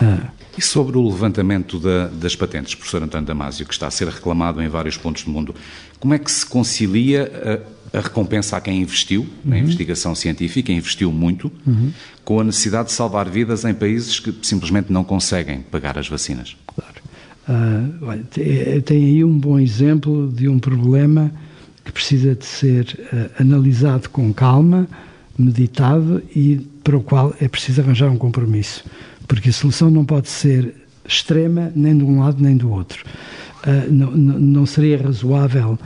Ah. 0.00 0.28
E 0.56 0.62
sobre 0.62 0.96
o 0.96 1.08
levantamento 1.08 1.80
da, 1.80 2.06
das 2.06 2.36
patentes, 2.36 2.76
professor 2.76 3.02
António 3.02 3.26
Damásio, 3.26 3.66
que 3.66 3.72
está 3.72 3.88
a 3.88 3.90
ser 3.90 4.06
reclamado 4.06 4.62
em 4.62 4.68
vários 4.68 4.96
pontos 4.96 5.24
do 5.24 5.30
mundo, 5.32 5.52
como 5.98 6.14
é 6.14 6.20
que 6.20 6.30
se 6.30 6.46
concilia 6.46 7.60
a, 7.92 7.98
a 7.98 8.00
recompensa 8.00 8.56
a 8.56 8.60
quem 8.60 8.80
investiu 8.80 9.26
na 9.44 9.56
uhum. 9.56 9.62
investigação 9.62 10.14
científica, 10.14 10.70
investiu 10.70 11.10
muito, 11.10 11.50
uhum. 11.66 11.90
com 12.24 12.38
a 12.38 12.44
necessidade 12.44 12.90
de 12.90 12.94
salvar 12.94 13.28
vidas 13.28 13.64
em 13.64 13.74
países 13.74 14.20
que 14.20 14.32
simplesmente 14.40 14.92
não 14.92 15.02
conseguem 15.02 15.62
pagar 15.62 15.98
as 15.98 16.08
vacinas? 16.08 16.56
Claro. 16.68 16.94
Uh, 17.48 18.04
olha, 18.06 18.24
tem 18.84 19.04
aí 19.04 19.24
um 19.24 19.36
bom 19.36 19.58
exemplo 19.58 20.32
de 20.32 20.48
um 20.48 20.60
problema 20.60 21.32
que 21.84 21.92
precisa 21.92 22.34
de 22.34 22.44
ser 22.44 22.98
uh, 23.12 23.42
analisado 23.42 24.08
com 24.10 24.32
calma, 24.32 24.88
meditado 25.38 26.22
e 26.34 26.66
para 26.82 26.96
o 26.96 27.02
qual 27.02 27.34
é 27.40 27.48
preciso 27.48 27.80
arranjar 27.80 28.10
um 28.10 28.16
compromisso 28.16 28.84
porque 29.26 29.48
a 29.48 29.52
solução 29.52 29.90
não 29.90 30.04
pode 30.04 30.28
ser 30.28 30.74
extrema 31.06 31.72
nem 31.74 31.96
de 31.96 32.04
um 32.04 32.20
lado 32.20 32.42
nem 32.42 32.56
do 32.56 32.70
outro. 32.70 33.04
Uh, 33.66 33.92
não, 33.92 34.10
não, 34.10 34.66
seria 34.66 34.98
razoável 34.98 35.78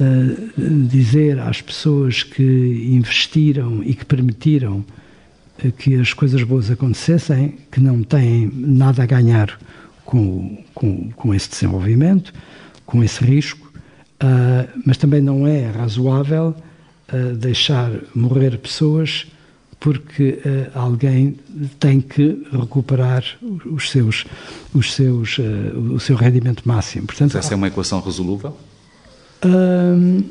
uh, 0.00 0.86
dizer 0.88 1.38
às 1.40 1.60
pessoas 1.60 2.22
que 2.22 2.42
investiram 2.90 3.82
e 3.82 3.94
que 3.94 4.04
permitiram 4.04 4.84
que 5.78 5.94
as 5.94 6.12
coisas 6.12 6.42
boas 6.42 6.70
acontecessem 6.70 7.54
que 7.72 7.80
não 7.80 8.02
têm 8.02 8.50
nada 8.54 9.02
a 9.02 9.06
ganhar 9.06 9.58
com, 10.04 10.62
com, 10.74 11.10
com 11.12 11.34
esse 11.34 11.48
desenvolvimento, 11.48 12.30
com 12.84 13.02
esse 13.02 13.24
risco, 13.24 13.65
mas 14.84 14.96
também 14.96 15.20
não 15.20 15.46
é 15.46 15.70
razoável 15.70 16.54
deixar 17.38 17.90
morrer 18.14 18.58
pessoas 18.58 19.26
porque 19.78 20.40
uh, 20.44 20.78
alguém 20.78 21.38
tem 21.78 22.00
que 22.00 22.46
recuperar 22.50 23.22
os 23.64 23.90
seus, 23.90 24.24
os 24.74 24.94
seus, 24.94 25.38
uh, 25.38 25.42
o 25.94 26.00
seu 26.00 26.16
rendimento 26.16 26.66
máximo. 26.66 27.06
Portanto, 27.06 27.36
essa 27.36 27.54
é 27.54 27.56
uma 27.56 27.68
equação 27.68 28.00
resolúvel? 28.00 28.56
Uh, 29.44 30.24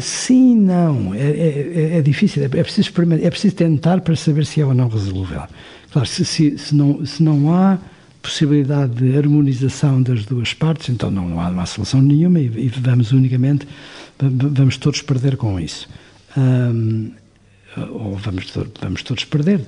sim, 0.00 0.54
não. 0.56 1.14
É, 1.14 1.18
é, 1.18 1.96
é, 1.98 2.02
difícil. 2.02 2.44
É 2.44 2.48
preciso, 2.48 2.92
é 3.20 3.30
preciso 3.30 3.54
tentar 3.54 4.00
para 4.02 4.14
saber 4.14 4.44
se 4.44 4.60
é 4.60 4.66
ou 4.66 4.74
não 4.74 4.88
resolúvel. 4.88 5.42
Claro, 5.90 6.06
se, 6.06 6.24
se, 6.24 6.58
se, 6.58 6.74
não, 6.74 7.04
se 7.06 7.22
não 7.22 7.54
há 7.54 7.78
possibilidade 8.22 8.94
de 8.94 9.16
harmonização 9.16 10.02
das 10.02 10.24
duas 10.24 10.52
partes, 10.54 10.88
então 10.88 11.10
não 11.10 11.40
há, 11.40 11.50
não 11.50 11.60
há 11.60 11.66
solução 11.66 12.02
nenhuma 12.02 12.40
e, 12.40 12.46
e 12.46 12.68
vamos 12.68 13.12
unicamente, 13.12 13.66
vamos 14.18 14.76
todos 14.76 15.02
perder 15.02 15.36
com 15.36 15.58
isso 15.58 15.88
um, 16.38 17.10
ou 17.90 18.16
vamos, 18.16 18.52
vamos 18.80 19.02
todos 19.02 19.24
perder, 19.24 19.60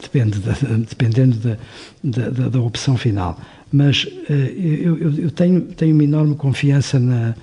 depende 0.00 0.40
dependendo 0.88 1.58
da, 2.02 2.48
da, 2.48 2.60
opção 2.60 2.96
final. 2.96 3.38
Mas 3.72 4.04
uh, 4.04 4.32
eu, 4.32 5.18
eu, 5.18 5.30
tenho, 5.30 5.60
tenho 5.60 5.94
uma 5.94 6.04
enorme 6.04 6.34
confiança 6.34 6.98
na. 6.98 7.34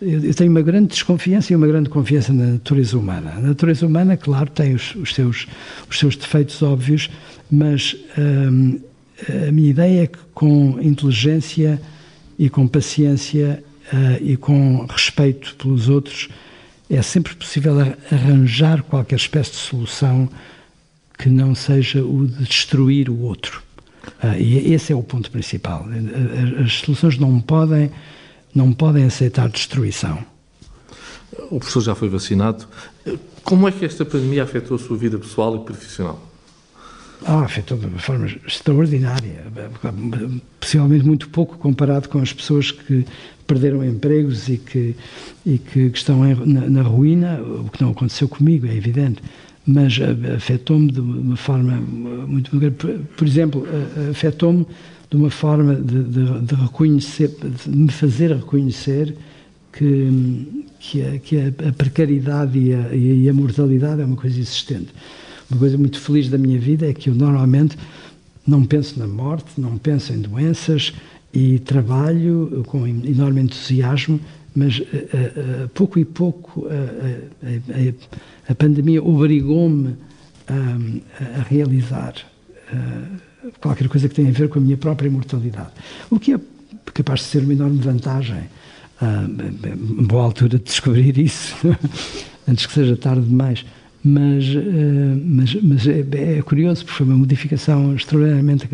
Eu 0.00 0.32
tenho 0.32 0.50
uma 0.50 0.62
grande 0.62 0.88
desconfiança 0.88 1.52
e 1.52 1.56
uma 1.56 1.66
grande 1.66 1.90
confiança 1.90 2.32
na 2.32 2.52
natureza 2.52 2.96
humana. 2.96 3.34
A 3.36 3.40
natureza 3.40 3.86
humana, 3.86 4.16
claro, 4.16 4.48
tem 4.48 4.74
os, 4.74 4.94
os 4.94 5.14
seus, 5.14 5.46
os 5.90 5.98
seus 5.98 6.16
defeitos 6.16 6.62
óbvios, 6.62 7.10
mas 7.50 7.94
um, 8.16 8.80
a 9.48 9.52
minha 9.52 9.70
ideia 9.70 10.04
é 10.04 10.06
que 10.06 10.18
com 10.34 10.78
inteligência 10.80 11.80
e 12.38 12.48
com 12.48 12.66
paciência 12.66 13.62
uh, 13.92 14.24
e 14.24 14.36
com 14.36 14.86
respeito 14.86 15.54
pelos 15.56 15.88
outros, 15.88 16.28
é 16.88 17.02
sempre 17.02 17.34
possível 17.34 17.74
arranjar 18.10 18.82
qualquer 18.82 19.16
espécie 19.16 19.50
de 19.52 19.56
solução 19.58 20.28
que 21.18 21.28
não 21.28 21.54
seja 21.54 22.02
o 22.02 22.26
de 22.26 22.44
destruir 22.44 23.10
o 23.10 23.20
outro. 23.20 23.62
Uh, 24.22 24.38
e 24.38 24.72
esse 24.72 24.92
é 24.92 24.96
o 24.96 25.02
ponto 25.02 25.30
principal. 25.30 25.86
As 26.64 26.74
soluções 26.78 27.18
não 27.18 27.40
podem, 27.40 27.90
não 28.54 28.72
podem 28.72 29.04
aceitar 29.04 29.48
destruição. 29.48 30.18
O 31.50 31.58
professor 31.58 31.82
já 31.82 31.94
foi 31.94 32.08
vacinado. 32.08 32.66
Como 33.42 33.68
é 33.68 33.72
que 33.72 33.84
esta 33.84 34.04
pandemia 34.04 34.42
afetou 34.42 34.76
a 34.76 34.80
sua 34.80 34.96
vida 34.96 35.18
pessoal 35.18 35.56
e 35.56 35.60
profissional? 35.60 36.29
Ah, 37.26 37.40
afetou 37.40 37.76
de 37.76 37.86
uma 37.86 37.98
forma 37.98 38.26
extraordinária, 38.46 39.44
possivelmente 40.58 41.04
muito 41.04 41.28
pouco 41.28 41.58
comparado 41.58 42.08
com 42.08 42.18
as 42.18 42.32
pessoas 42.32 42.70
que 42.70 43.04
perderam 43.46 43.84
empregos 43.84 44.48
e 44.48 44.56
que, 44.56 44.96
e 45.44 45.58
que, 45.58 45.90
que 45.90 45.98
estão 45.98 46.24
em, 46.24 46.34
na, 46.34 46.68
na, 46.70 46.82
ruína, 46.82 47.40
o 47.42 47.68
que 47.68 47.82
não 47.82 47.90
aconteceu 47.90 48.28
comigo, 48.28 48.66
é 48.66 48.74
evidente, 48.74 49.22
mas 49.66 49.98
afetou-me 50.34 50.90
de 50.90 51.00
uma 51.00 51.36
forma 51.36 51.72
muito 51.74 52.56
grande. 52.58 52.76
Por 53.16 53.26
exemplo, 53.26 53.66
afetou-me 54.10 54.66
de 55.10 55.16
uma 55.16 55.30
forma 55.30 55.74
de, 55.74 56.02
de, 56.04 56.40
de, 56.40 56.54
reconhecer, 56.54 57.28
de 57.28 57.68
me 57.68 57.90
fazer 57.90 58.34
reconhecer 58.34 59.14
que, 59.72 60.64
que, 60.78 61.02
a, 61.04 61.18
que 61.18 61.38
a 61.38 61.72
precariedade 61.76 62.58
e 62.58 62.72
a, 62.72 62.94
e 62.94 63.28
a 63.28 63.32
mortalidade 63.32 64.00
é 64.00 64.04
uma 64.04 64.16
coisa 64.16 64.38
existente. 64.38 64.88
Uma 65.50 65.58
coisa 65.58 65.76
muito 65.76 65.98
feliz 66.00 66.28
da 66.28 66.38
minha 66.38 66.58
vida 66.58 66.88
é 66.88 66.92
que 66.92 67.10
eu 67.10 67.14
normalmente 67.14 67.76
não 68.46 68.64
penso 68.64 68.98
na 68.98 69.06
morte, 69.06 69.60
não 69.60 69.76
penso 69.78 70.12
em 70.12 70.20
doenças 70.20 70.92
e 71.32 71.58
trabalho 71.58 72.64
com 72.66 72.86
enorme 72.86 73.42
entusiasmo, 73.42 74.20
mas 74.54 74.78
uh, 74.78 74.84
uh, 74.84 75.68
pouco 75.70 75.98
e 75.98 76.04
pouco 76.04 76.60
uh, 76.60 77.94
a 78.48 78.54
pandemia 78.54 79.02
obrigou-me 79.02 79.94
a, 80.48 81.38
a, 81.40 81.42
realizar 81.42 82.14
qualquer 83.60 83.88
coisa 83.88 84.08
que 84.08 84.14
tenha 84.14 84.28
a 84.28 84.32
ver 84.32 84.48
com 84.48 84.58
a 84.58 84.62
minha 84.62 84.76
própria 84.76 85.10
mortalidade. 85.10 85.70
O 86.10 86.18
que 86.18 86.34
é 86.34 86.40
capaz 86.92 87.20
de 87.20 87.26
ser 87.26 87.42
uma 87.42 87.52
enorme 87.52 87.78
vantagem. 87.78 88.44
Uh, 89.00 90.04
boa 90.04 90.24
altura 90.24 90.58
de 90.58 90.64
descobrir 90.64 91.16
isso, 91.18 91.56
antes 92.46 92.66
que 92.66 92.72
seja 92.72 92.96
tarde 92.96 93.26
demais. 93.26 93.64
Mas, 94.02 94.46
uh, 94.48 95.22
mas, 95.24 95.54
mas 95.62 95.86
é, 95.86 96.38
é, 96.38 96.42
curioso, 96.42 96.84
porque 96.84 96.98
foi 96.98 97.06
uma 97.06 97.16
modificação 97.16 97.94
extraordinariamente 97.94 98.68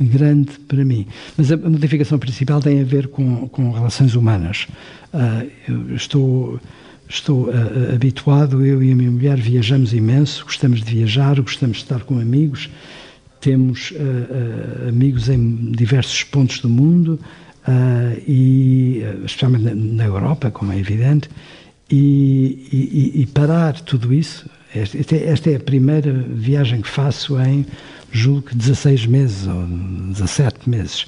grande 0.00 0.52
para 0.66 0.84
mim. 0.84 1.06
Mas 1.36 1.52
a, 1.52 1.56
modificação 1.56 2.18
principal 2.18 2.60
tem 2.60 2.80
a 2.80 2.84
ver 2.84 3.08
com, 3.08 3.46
com 3.48 3.70
relações 3.72 4.14
humanas. 4.14 4.66
Uh, 5.12 5.50
eu 5.68 5.94
estou, 5.94 6.58
estou 7.06 7.48
uh, 7.48 7.94
habituado, 7.94 8.64
eu 8.64 8.82
e 8.82 8.90
a 8.90 8.96
minha 8.96 9.10
mulher 9.10 9.38
viajamos 9.38 9.92
imenso, 9.92 10.44
gostamos 10.46 10.82
de 10.82 10.94
viajar, 10.94 11.38
gostamos 11.40 11.78
de 11.78 11.82
estar 11.82 12.00
com 12.00 12.18
amigos, 12.18 12.70
temos 13.38 13.94
amigos 14.86 15.30
em 15.30 15.72
diversos 15.72 16.22
pontos 16.24 16.58
do 16.58 16.68
mundo, 16.68 17.18
e 18.28 19.02
especialmente 19.24 19.74
na 19.74 20.04
Europa, 20.04 20.50
como 20.50 20.72
é 20.72 20.78
evidente, 20.78 21.30
e, 21.90 22.68
e, 22.70 23.22
e, 23.22 23.26
parar 23.26 23.80
tudo 23.80 24.12
isso 24.12 24.46
esta, 24.74 25.50
é 25.50 25.56
a 25.56 25.60
primeira 25.60 26.12
viagem 26.12 26.80
que 26.80 26.88
faço 26.88 27.38
em, 27.40 27.66
julgo 28.12 28.42
que 28.42 28.56
16 28.56 29.06
meses 29.06 29.46
ou 29.46 29.66
17 30.12 30.68
meses. 30.68 31.02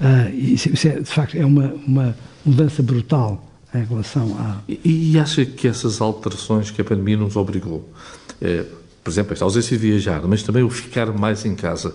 Uh, 0.00 0.34
isso, 0.34 0.68
é, 0.86 1.00
de 1.00 1.10
facto, 1.10 1.36
é 1.36 1.44
uma, 1.44 1.74
uma 1.86 2.16
mudança 2.44 2.82
brutal 2.82 3.42
em 3.74 3.84
relação 3.84 4.36
a. 4.38 4.58
E, 4.68 5.12
e 5.12 5.18
acha 5.18 5.44
que 5.44 5.66
essas 5.66 6.00
alterações 6.00 6.70
que 6.70 6.80
a 6.80 6.84
pandemia 6.84 7.16
nos 7.16 7.36
obrigou, 7.36 7.88
é, 8.40 8.64
por 9.02 9.10
exemplo, 9.10 9.32
esta 9.32 9.44
ausência 9.44 9.76
de 9.76 9.90
viajar, 9.90 10.22
mas 10.26 10.42
também 10.42 10.62
o 10.62 10.70
ficar 10.70 11.06
mais 11.12 11.44
em 11.44 11.54
casa, 11.54 11.94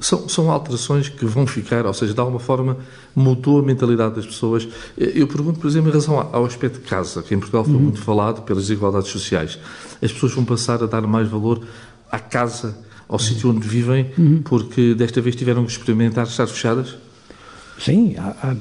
são, 0.00 0.28
são 0.28 0.50
alterações 0.50 1.08
que 1.08 1.24
vão 1.24 1.46
ficar, 1.46 1.86
ou 1.86 1.94
seja, 1.94 2.14
de 2.14 2.20
alguma 2.20 2.40
forma 2.40 2.78
mudou 3.14 3.58
a 3.58 3.62
mentalidade 3.62 4.16
das 4.16 4.26
pessoas. 4.26 4.66
Eu 4.96 5.26
pergunto, 5.26 5.60
por 5.60 5.68
exemplo, 5.68 5.88
em 5.88 5.92
relação 5.92 6.18
ao 6.32 6.44
aspecto 6.44 6.80
de 6.80 6.86
casa, 6.86 7.22
que 7.22 7.34
em 7.34 7.38
Portugal 7.38 7.64
foi 7.64 7.74
uhum. 7.74 7.80
muito 7.80 8.00
falado 8.00 8.42
pelas 8.42 8.64
desigualdades 8.64 9.08
sociais. 9.08 9.58
As 10.00 10.12
pessoas 10.12 10.32
vão 10.32 10.44
passar 10.44 10.82
a 10.82 10.86
dar 10.86 11.02
mais 11.02 11.28
valor 11.28 11.62
à 12.10 12.18
casa, 12.18 12.76
ao 13.08 13.14
uhum. 13.14 13.18
sítio 13.18 13.50
onde 13.50 13.66
vivem, 13.66 14.10
uhum. 14.16 14.42
porque 14.42 14.94
desta 14.94 15.20
vez 15.20 15.36
tiveram 15.36 15.64
que 15.64 15.72
experimentar 15.72 16.26
estar 16.26 16.46
fechadas? 16.46 16.96
Sim, 17.78 18.14
há, 18.16 18.54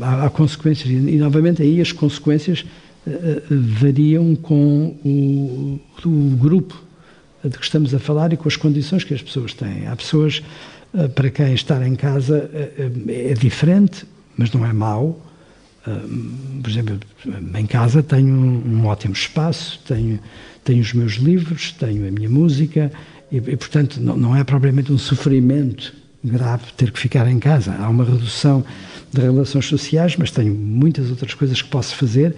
há, 0.00 0.26
há, 0.26 0.30
consequências. 0.30 0.88
E, 0.88 1.16
novamente, 1.16 1.62
aí 1.62 1.80
as 1.80 1.92
consequências 1.92 2.64
uh, 3.06 3.42
variam 3.50 4.34
com 4.36 4.96
o, 5.04 5.80
o 6.06 6.36
grupo 6.36 6.88
de 7.44 7.56
que 7.56 7.64
estamos 7.64 7.94
a 7.94 7.98
falar 7.98 8.32
e 8.32 8.36
com 8.36 8.48
as 8.48 8.56
condições 8.56 9.04
que 9.04 9.14
as 9.14 9.22
pessoas 9.22 9.52
têm. 9.54 9.86
Há 9.86 9.96
pessoas 9.96 10.42
para 11.14 11.30
quem 11.30 11.54
estar 11.54 11.86
em 11.86 11.94
casa 11.94 12.50
eh, 12.52 12.72
eh, 12.78 13.30
é 13.30 13.34
diferente, 13.34 14.06
mas 14.36 14.52
não 14.52 14.64
é 14.64 14.72
mau. 14.72 15.24
Por 16.62 16.68
exemplo, 16.68 17.00
em 17.54 17.64
casa 17.64 18.02
tenho 18.02 18.34
um 18.34 18.84
ótimo 18.84 19.14
espaço, 19.14 19.80
tenho, 19.86 20.20
tenho 20.62 20.82
os 20.82 20.92
meus 20.92 21.14
livros, 21.14 21.72
tenho 21.72 22.06
a 22.06 22.10
minha 22.10 22.28
música 22.28 22.92
e, 23.32 23.36
e 23.36 23.56
portanto, 23.56 23.98
não, 23.98 24.14
não 24.14 24.36
é 24.36 24.44
propriamente 24.44 24.92
um 24.92 24.98
sofrimento 24.98 25.94
grave 26.22 26.64
ter 26.76 26.90
que 26.90 26.98
ficar 26.98 27.26
em 27.26 27.38
casa. 27.38 27.74
Há 27.78 27.88
uma 27.88 28.04
redução 28.04 28.64
de 29.12 29.20
relações 29.20 29.66
sociais, 29.66 30.16
mas 30.16 30.30
tenho 30.30 30.54
muitas 30.54 31.10
outras 31.10 31.34
coisas 31.34 31.62
que 31.62 31.68
posso 31.68 31.96
fazer 31.96 32.34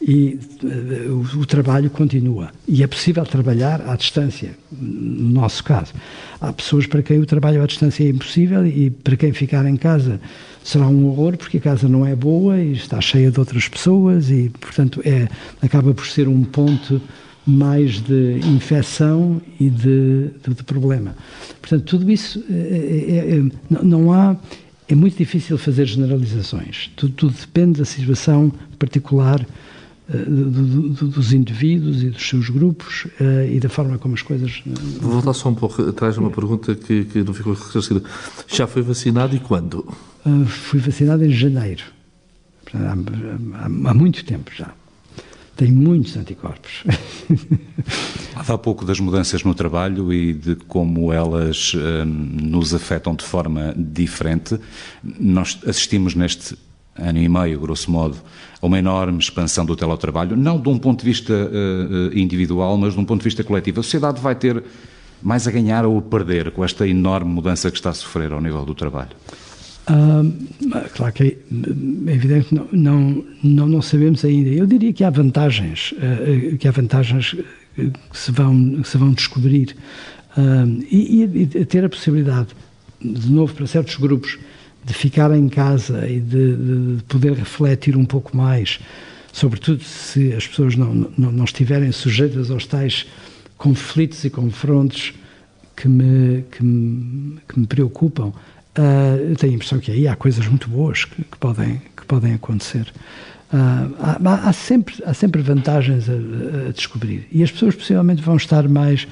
e 0.00 0.38
uh, 0.62 1.26
o, 1.36 1.40
o, 1.40 1.46
trabalho 1.46 1.90
continua. 1.90 2.50
E 2.66 2.82
é 2.82 2.86
possível 2.86 3.24
trabalhar 3.24 3.82
à 3.88 3.96
distância, 3.96 4.50
no 4.72 5.30
nosso 5.30 5.62
caso. 5.64 5.92
Há 6.40 6.52
pessoas 6.52 6.86
para 6.86 7.02
quem 7.02 7.18
o 7.18 7.26
trabalho 7.26 7.62
à 7.62 7.66
distância 7.66 8.04
é 8.04 8.08
impossível 8.08 8.66
e 8.66 8.90
para 8.90 9.16
quem 9.16 9.32
ficar 9.32 9.64
em 9.66 9.76
casa 9.76 10.20
será 10.62 10.86
um 10.86 11.06
horror 11.06 11.36
porque 11.36 11.58
a 11.58 11.60
casa 11.60 11.88
não 11.88 12.06
é 12.06 12.14
boa 12.14 12.58
e 12.58 12.72
está 12.72 13.00
cheia 13.00 13.30
de 13.30 13.38
outras 13.38 13.68
pessoas 13.68 14.30
e, 14.30 14.50
portanto, 14.60 15.00
é, 15.04 15.28
acaba 15.62 15.92
por 15.92 16.06
ser 16.06 16.28
um 16.28 16.42
ponto 16.42 17.00
mais 17.46 18.00
de 18.00 18.40
infecção 18.46 19.40
e 19.60 19.68
de, 19.68 20.30
de, 20.42 20.54
de 20.54 20.64
problema. 20.64 21.14
Portanto, 21.60 21.84
tudo 21.84 22.10
isso 22.10 22.42
é, 22.50 23.36
é, 23.36 23.42
não 23.82 24.12
há. 24.12 24.36
É 24.88 24.94
muito 24.94 25.16
difícil 25.16 25.56
fazer 25.56 25.86
generalizações. 25.86 26.90
Tudo, 26.96 27.14
tudo 27.14 27.34
depende 27.38 27.78
da 27.78 27.84
situação 27.84 28.52
particular 28.78 29.40
uh, 29.40 30.12
do, 30.12 30.88
do, 30.88 31.08
dos 31.08 31.32
indivíduos 31.32 32.02
e 32.02 32.10
dos 32.10 32.28
seus 32.28 32.50
grupos 32.50 33.06
uh, 33.20 33.48
e 33.50 33.58
da 33.60 33.68
forma 33.68 33.98
como 33.98 34.14
as 34.14 34.22
coisas. 34.22 34.62
Uh, 34.66 35.00
Vou 35.00 35.12
voltar 35.12 35.32
só 35.32 35.48
um 35.48 35.54
pouco 35.54 35.82
atrás 35.82 36.14
de 36.14 36.20
uma 36.20 36.30
pergunta 36.30 36.74
que, 36.74 37.04
que 37.06 37.22
não 37.22 37.32
ficou 37.32 37.54
esclarecida. 37.54 38.02
Já 38.46 38.66
foi 38.66 38.82
vacinado 38.82 39.34
e 39.34 39.40
quando? 39.40 39.86
fui 40.46 40.80
vacinado 40.80 41.24
em 41.24 41.30
janeiro. 41.30 41.84
Há, 42.72 42.94
há, 43.58 43.90
há 43.90 43.94
muito 43.94 44.24
tempo 44.24 44.50
já 44.54 44.72
tem 45.56 45.70
muitos 45.70 46.16
anticorpos. 46.16 46.84
Há 48.34 48.58
pouco 48.58 48.84
das 48.84 48.98
mudanças 48.98 49.44
no 49.44 49.54
trabalho 49.54 50.12
e 50.12 50.32
de 50.32 50.56
como 50.56 51.12
elas 51.12 51.72
hum, 51.74 52.04
nos 52.04 52.74
afetam 52.74 53.14
de 53.14 53.24
forma 53.24 53.74
diferente. 53.76 54.58
Nós 55.02 55.58
assistimos 55.66 56.14
neste 56.14 56.56
ano 56.96 57.18
e 57.18 57.28
meio, 57.28 57.60
grosso 57.60 57.90
modo, 57.90 58.16
a 58.60 58.66
uma 58.66 58.78
enorme 58.78 59.18
expansão 59.18 59.64
do 59.64 59.74
teletrabalho, 59.74 60.36
não 60.36 60.60
de 60.60 60.68
um 60.68 60.78
ponto 60.78 61.00
de 61.00 61.06
vista 61.06 61.32
uh, 61.32 62.16
individual, 62.16 62.76
mas 62.76 62.94
de 62.94 63.00
um 63.00 63.04
ponto 63.04 63.20
de 63.20 63.24
vista 63.24 63.42
coletivo. 63.42 63.80
A 63.80 63.82
sociedade 63.82 64.20
vai 64.20 64.34
ter 64.34 64.62
mais 65.22 65.48
a 65.48 65.50
ganhar 65.50 65.84
ou 65.84 65.98
a 65.98 66.02
perder 66.02 66.50
com 66.50 66.64
esta 66.64 66.86
enorme 66.86 67.32
mudança 67.32 67.70
que 67.70 67.76
está 67.76 67.90
a 67.90 67.94
sofrer 67.94 68.32
ao 68.32 68.40
nível 68.40 68.64
do 68.64 68.74
trabalho? 68.74 69.16
Claro 70.94 71.12
que 71.12 71.22
é, 71.22 71.26
é 71.26 72.14
evidente 72.14 72.48
que 72.48 72.54
não, 72.54 73.24
não, 73.42 73.68
não, 73.68 73.82
sabemos 73.82 74.24
ainda. 74.24 74.48
Eu 74.48 74.66
diria 74.66 74.92
que 74.92 75.04
há 75.04 75.10
vantagens, 75.10 75.92
uh, 75.92 76.56
que 76.56 76.66
há 76.66 76.70
vantagens 76.70 77.36
que 77.74 78.18
se 78.18 78.30
vão, 78.30 78.80
que 78.82 78.88
se 78.88 78.96
vão 78.96 79.12
descobrir. 79.12 79.76
Uh, 80.36 80.84
e, 80.90 81.22
e, 81.22 81.64
ter 81.64 81.84
a 81.84 81.88
possibilidade, 81.88 82.48
de 83.00 83.30
novo, 83.30 83.54
para 83.54 83.66
certos 83.66 83.96
grupos, 83.96 84.38
de 84.84 84.92
ficar 84.92 85.30
em 85.36 85.48
casa 85.48 86.08
e 86.08 86.20
de, 86.20 86.56
de, 86.96 87.02
poder 87.04 87.32
refletir 87.32 87.96
um 87.96 88.04
pouco 88.04 88.36
mais, 88.36 88.80
sobretudo 89.32 89.82
se 89.82 90.32
as 90.32 90.46
pessoas 90.46 90.76
não, 90.76 90.94
não, 91.16 91.32
não 91.32 91.44
estiverem 91.44 91.90
sujeitas 91.92 92.50
aos 92.50 92.66
tais 92.66 93.06
conflitos 93.56 94.24
e 94.24 94.30
confrontos 94.30 95.14
que 95.76 95.88
me, 95.88 96.44
que 96.50 96.62
me, 96.62 97.38
que 97.48 97.58
me 97.58 97.66
preocupam. 97.66 98.32
Uh, 98.76 99.36
tenho 99.36 99.52
a 99.52 99.56
impressão 99.56 99.78
que 99.78 99.92
aí 99.92 100.08
há 100.08 100.16
coisas 100.16 100.44
muito 100.48 100.68
boas 100.68 101.04
que, 101.04 101.22
que 101.22 101.38
podem, 101.38 101.80
que 101.96 102.04
podem 102.06 102.34
acontecer. 102.34 102.92
Uh, 103.52 103.94
há, 104.00 104.48
há, 104.48 104.52
sempre, 104.52 104.96
há 105.06 105.14
sempre 105.14 105.40
vantagens 105.42 106.08
a, 106.08 106.12
a, 106.12 106.72
descobrir. 106.72 107.28
E 107.30 107.44
as 107.44 107.52
pessoas 107.52 107.76
possivelmente 107.76 108.20
vão 108.20 108.36
estar 108.36 108.68
mais. 108.68 109.06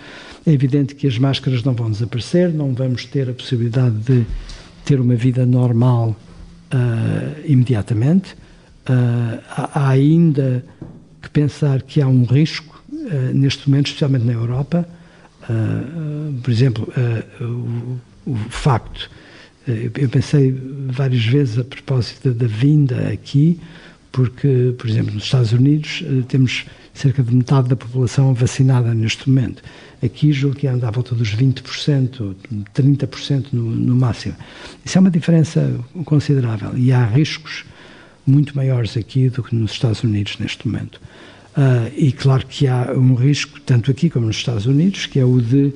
É 0.45 0.51
evidente 0.51 0.97
que 0.97 1.07
as 1.07 1.17
máscaras 1.17 1.63
não 1.63 1.75
vão 1.75 1.89
desaparecer, 1.89 2.53
não 2.53 2.75
vamos 2.75 3.05
ter 3.05 3.31
a 3.31 3.33
possibilidade 3.33 3.95
de 3.99 4.27
ter 4.85 4.99
uma 4.99 5.15
vida 5.15 5.47
normal 5.47 6.17
uh, 6.75 7.41
imediatamente. 7.45 8.35
Há, 9.49 9.91
ainda 9.91 10.65
que 11.21 11.31
pensar 11.31 11.83
que 11.83 12.03
há 12.03 12.09
um 12.09 12.25
risco, 12.25 12.83
neste 13.33 13.71
momento, 13.71 13.87
especialmente 13.87 14.25
na 14.25 14.33
Europa. 14.33 14.89
por 16.43 16.51
exemplo, 16.51 16.93
o, 17.41 18.01
o 18.27 18.37
facto 18.51 19.09
eu 19.67 20.09
pensei 20.09 20.55
várias 20.89 21.25
vezes 21.25 21.59
a 21.59 21.65
propósito 21.65 22.33
da, 22.33 22.47
vinda 22.47 23.09
aqui, 23.09 23.61
porque, 24.11 24.75
por 24.77 24.89
exemplo, 24.89 25.15
nos 25.15 25.25
Estados 25.25 25.53
Unidos 25.53 26.03
eh, 26.05 26.23
temos 26.29 26.67
cerca 26.93 27.23
de 27.23 27.35
metade 27.35 27.69
da 27.69 27.77
população 27.77 28.35
vacinada 28.35 28.93
neste 28.93 29.29
momento. 29.29 29.63
Aqui 30.05 30.33
julgo 30.33 30.57
que 30.57 30.67
anda 30.67 30.89
à 30.89 30.91
volta 30.91 31.15
dos 31.15 31.35
20%, 31.35 32.35
30% 32.75 33.47
no, 33.53 33.63
no 33.63 33.95
máximo. 33.95 34.35
Isso 34.85 34.99
é 34.99 35.01
uma 35.01 35.11
diferença 35.11 35.81
considerável 36.05 36.77
e 36.77 36.93
há 36.93 37.05
riscos 37.07 37.65
muito 38.27 38.55
maiores 38.55 38.97
aqui 38.97 39.29
do 39.29 39.43
que 39.43 39.55
nos 39.55 39.73
Estados 39.73 40.03
Unidos 40.03 40.37
neste 40.39 40.67
momento. 40.67 41.01
Uh, 41.57 41.93
e 41.97 42.13
claro 42.13 42.47
que 42.47 42.67
há 42.67 42.93
um 42.93 43.15
risco, 43.15 43.61
tanto 43.61 43.91
aqui 43.91 44.09
como 44.09 44.27
nos 44.27 44.37
Estados 44.37 44.67
Unidos, 44.67 45.07
que 45.07 45.19
é 45.19 45.25
o 45.25 45.41
de 45.41 45.73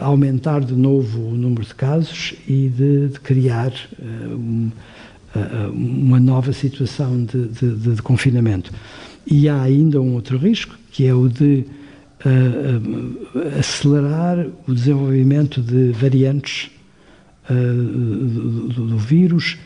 aumentar 0.00 0.60
de 0.60 0.74
novo 0.74 1.30
o 1.30 1.34
número 1.34 1.64
de 1.64 1.74
casos 1.74 2.34
e 2.46 2.68
de, 2.68 3.08
de 3.08 3.20
criar 3.20 3.72
uh, 3.98 4.34
um, 4.34 4.70
uh, 5.34 5.70
uma 5.72 6.20
nova 6.20 6.52
situação 6.52 7.24
de, 7.24 7.48
de, 7.48 7.94
de, 7.94 8.02
confinamento. 8.02 8.72
E 9.26 9.48
há 9.48 9.60
ainda 9.60 10.00
um 10.00 10.14
outro 10.14 10.38
risco, 10.38 10.76
que 10.92 11.06
é 11.06 11.14
o 11.14 11.28
de 11.28 11.64
acelerar 13.56 14.46
o 14.66 14.74
desenvolvimento 14.74 15.60
de 15.62 15.92
variantes 15.92 16.70
do, 17.48 18.68
do 18.68 18.98
vírus 18.98 19.58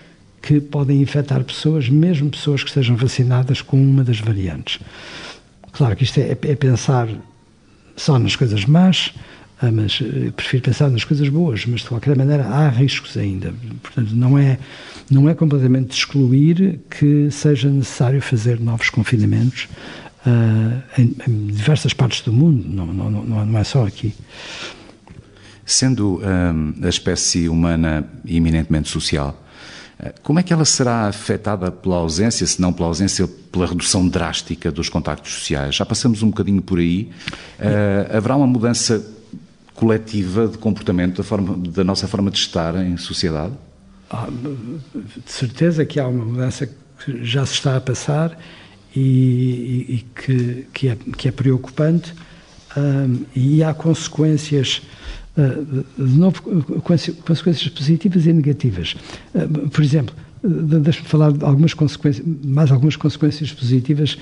que 0.43 0.61
podem 0.61 1.01
infectar 1.01 1.43
pessoas, 1.45 1.89
mesmo 1.89 2.29
pessoas 2.29 2.63
que 2.63 2.71
sejam 2.71 2.97
vacinadas 2.97 3.63
com 3.63 3.81
uma 3.81 4.03
das 4.05 4.21
variantes. 4.21 4.81
Claro 5.73 5.97
que 5.97 6.05
isto 6.05 6.19
é, 6.19 6.33
é 6.33 6.57
pensar 6.57 7.09
só 7.97 8.19
nas 8.19 8.37
coisas 8.37 8.65
más, 8.65 9.15
ah, 9.63 9.71
mas 9.71 10.01
eh, 10.03 10.31
prefiro 10.35 10.63
pensar 10.63 10.89
nas 10.89 11.05
coisas 11.05 11.29
boas, 11.29 11.67
mas 11.67 11.83
de 11.83 11.89
qualquer 11.89 12.17
maneira 12.17 12.47
há 12.47 12.69
riscos 12.71 13.17
ainda. 13.17 13.53
Portanto, 13.83 14.11
não 14.13 14.39
é, 14.39 14.59
não 15.11 15.29
é 15.29 15.35
completamente 15.35 15.91
excluir 15.91 16.81
que 16.89 17.31
seja 17.31 17.69
necessário 17.69 18.23
fazer 18.23 18.59
novos 18.59 18.89
confinamentos 18.89 19.69
uh, 20.27 20.83
em, 20.99 21.15
em, 21.29 21.47
diversas 21.49 21.93
partes 21.93 22.23
do 22.23 22.33
mundo, 22.33 22.67
não, 22.67 22.87
não, 22.87 23.11
não, 23.11 23.47
não 23.47 23.59
é 23.59 23.65
só 23.65 23.87
aqui. 23.87 24.15
Sendo 25.67 26.21
um, 26.23 26.85
a 26.85 26.89
espécie 26.89 27.47
humana 27.49 28.09
eminentemente 28.27 28.89
social, 28.89 29.45
como 30.23 30.39
é 30.39 30.43
que 30.43 30.53
ela 30.53 30.65
será 30.65 31.07
afetada 31.07 31.71
pela 31.71 31.97
ausência, 31.97 32.47
se 32.47 32.61
não 32.61 32.73
pela 32.73 32.89
ausência, 32.89 33.29
pela 33.53 33.67
redução 33.67 34.09
drástica 34.09 34.73
dos 34.73 34.89
contactos 34.89 35.35
sociais? 35.35 35.75
Já 35.75 35.85
passamos 35.85 36.23
um 36.23 36.31
bocadinho 36.31 36.63
por 36.63 36.79
aí. 36.79 37.11
Uh, 37.59 38.17
haverá 38.17 38.37
uma 38.37 38.47
mudança 38.47 39.20
coletiva 39.81 40.47
de 40.47 40.59
comportamento 40.59 41.17
da, 41.17 41.25
forma, 41.25 41.57
da 41.57 41.83
nossa 41.83 42.07
forma 42.07 42.31
de 42.31 42.37
estar 42.37 42.77
em 42.85 42.99
sociedade? 42.99 43.55
Ah, 44.11 44.29
de 44.29 45.33
certeza 45.33 45.87
que 45.87 45.99
há 45.99 46.07
uma 46.07 46.23
mudança 46.23 46.67
que 46.67 47.25
já 47.25 47.47
se 47.47 47.55
está 47.55 47.79
a 47.79 47.81
passar 47.81 48.39
e, 48.95 49.01
e, 49.01 49.95
e 49.95 50.07
que, 50.15 50.67
que, 50.75 50.89
é, 50.89 50.97
que 51.17 51.29
é 51.29 51.33
preocupante 51.33 52.13
um, 52.77 53.25
e 53.35 53.65
há 53.65 53.73
consequências 53.73 54.83
uh, 55.39 55.85
de 55.97 56.19
novo, 56.19 56.43
consequências 56.83 57.69
positivas 57.69 58.27
e 58.27 58.33
negativas. 58.35 58.95
Uh, 59.35 59.71
por 59.71 59.83
exemplo, 59.83 60.15
deixe-me 60.45 61.09
falar 61.09 61.33
de 61.33 61.43
algumas 61.43 61.73
consequências, 61.73 62.27
mais 62.45 62.71
algumas 62.71 62.97
consequências 62.97 63.51
positivas 63.51 64.19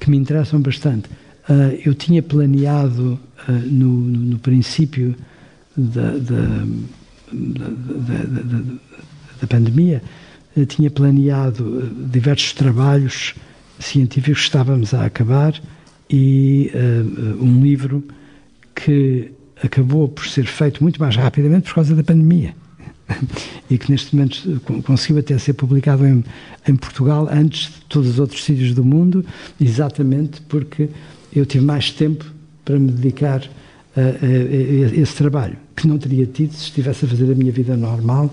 que 0.00 0.08
me 0.08 0.16
interessam 0.16 0.60
bastante. 0.62 1.10
Uh, 1.48 1.78
eu 1.84 1.94
tinha 1.94 2.22
planeado 2.22 3.18
uh, 3.48 3.52
no, 3.52 3.88
no, 3.88 4.38
princípio 4.38 5.14
da, 5.76 6.12
da, 6.12 6.64
da, 7.32 8.60
da 9.40 9.46
pandemia, 9.46 10.02
tinha 10.68 10.90
planeado 10.90 11.90
diversos 12.10 12.52
trabalhos 12.52 13.34
científicos 13.78 14.38
que 14.38 14.46
estávamos 14.46 14.94
a 14.94 15.04
acabar 15.04 15.60
e 16.08 16.70
um 17.40 17.60
livro 17.60 18.04
que 18.72 19.32
acabou 19.62 20.08
por 20.08 20.26
ser 20.26 20.46
feito 20.46 20.80
muito 20.80 21.00
mais 21.00 21.16
rapidamente 21.16 21.64
por 21.64 21.74
causa 21.74 21.94
da 21.96 22.04
pandemia 22.04 22.54
e 23.70 23.78
que 23.78 23.90
neste 23.90 24.14
momento 24.14 24.60
conseguiu 24.84 25.18
até 25.18 25.36
ser 25.38 25.54
publicado 25.54 26.06
em, 26.06 26.24
em 26.66 26.76
Portugal 26.76 27.28
antes 27.30 27.66
de 27.66 27.80
todos 27.88 28.10
os 28.10 28.18
outros 28.18 28.44
sítios 28.44 28.74
do 28.74 28.84
mundo, 28.84 29.24
exatamente 29.60 30.40
porque 30.42 30.88
eu 31.34 31.46
tive 31.46 31.64
mais 31.64 31.90
tempo 31.90 32.24
para 32.64 32.78
me 32.78 32.90
dedicar 32.90 33.42
a, 33.96 34.00
a, 34.00 34.04
a, 34.04 35.00
esse 35.00 35.14
trabalho, 35.14 35.56
que 35.76 35.86
não 35.86 35.98
teria 35.98 36.26
tido 36.26 36.52
se 36.52 36.64
estivesse 36.64 37.04
a 37.04 37.08
fazer 37.08 37.30
a 37.30 37.34
minha 37.34 37.52
vida 37.52 37.76
normal 37.76 38.32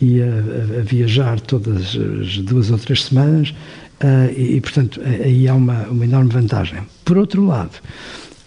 e 0.00 0.20
a, 0.22 0.82
viajar 0.82 1.40
todas 1.40 1.96
as 2.20 2.38
duas 2.38 2.70
ou 2.70 2.78
três 2.78 3.04
semanas, 3.04 3.50
uh, 3.50 4.32
e, 4.36 4.56
e, 4.56 4.60
portanto 4.60 5.00
aí 5.02 5.48
há 5.48 5.54
uma, 5.54 5.82
uma 5.88 6.04
enorme 6.04 6.30
vantagem. 6.30 6.80
Por 7.04 7.18
outro 7.18 7.44
lado, 7.44 7.78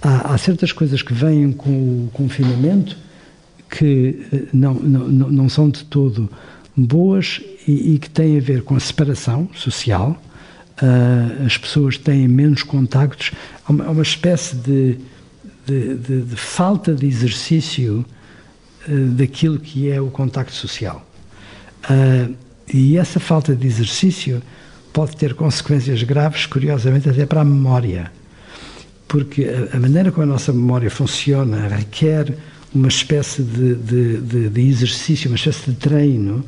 há, 0.01 0.33
há 0.33 0.37
certas 0.37 0.71
coisas 0.71 1.01
que 1.01 1.13
vêm 1.13 1.51
com 1.51 1.71
o 1.71 2.09
confinamento 2.13 2.97
que 3.69 4.47
não, 4.53 4.75
não, 4.75 5.07
não 5.29 5.49
são 5.49 5.69
de 5.69 5.83
todo 5.83 6.29
boas 6.75 7.41
e, 7.67 7.95
e, 7.95 7.99
que 7.99 8.09
têm 8.09 8.37
a 8.37 8.41
ver 8.41 8.61
com 8.61 8.75
a 8.75 8.79
separação 8.79 9.49
social. 9.53 10.21
Uh, 10.81 11.45
as 11.45 11.57
pessoas 11.57 11.97
têm 11.97 12.27
menos 12.27 12.61
contactos. 12.61 13.31
Há 13.65 13.71
uma, 13.71 13.85
há 13.85 13.89
uma 13.89 14.03
espécie 14.03 14.55
de, 14.55 14.97
de, 15.65 15.95
de, 15.95 16.21
de, 16.21 16.35
falta 16.35 16.93
de 16.93 17.07
exercício 17.07 18.05
uh, 18.87 19.05
daquilo 19.09 19.59
que 19.59 19.89
é 19.89 19.99
o 19.99 20.11
contacto 20.11 20.53
social. 20.53 21.03
Uh, 21.89 22.35
e 22.71 22.97
essa 22.97 23.19
falta 23.19 23.55
de 23.55 23.65
exercício 23.65 24.41
pode 24.93 25.15
ter 25.15 25.33
consequências 25.33 26.03
graves, 26.03 26.45
curiosamente, 26.45 27.09
até 27.09 27.25
para 27.25 27.41
a 27.41 27.45
memória. 27.45 28.11
Porque 29.07 29.45
a, 29.45 29.77
a 29.77 29.79
maneira 29.79 30.11
como 30.11 30.23
a 30.23 30.27
nossa 30.27 30.53
memória 30.53 30.91
funciona 30.91 31.67
requer 31.67 32.35
uma 32.73 32.87
espécie 32.87 33.41
de, 33.41 34.49
de, 34.49 34.61
exercício, 34.61 35.29
uma 35.29 35.37
espécie 35.37 35.71
de 35.71 35.77
treino 35.77 36.45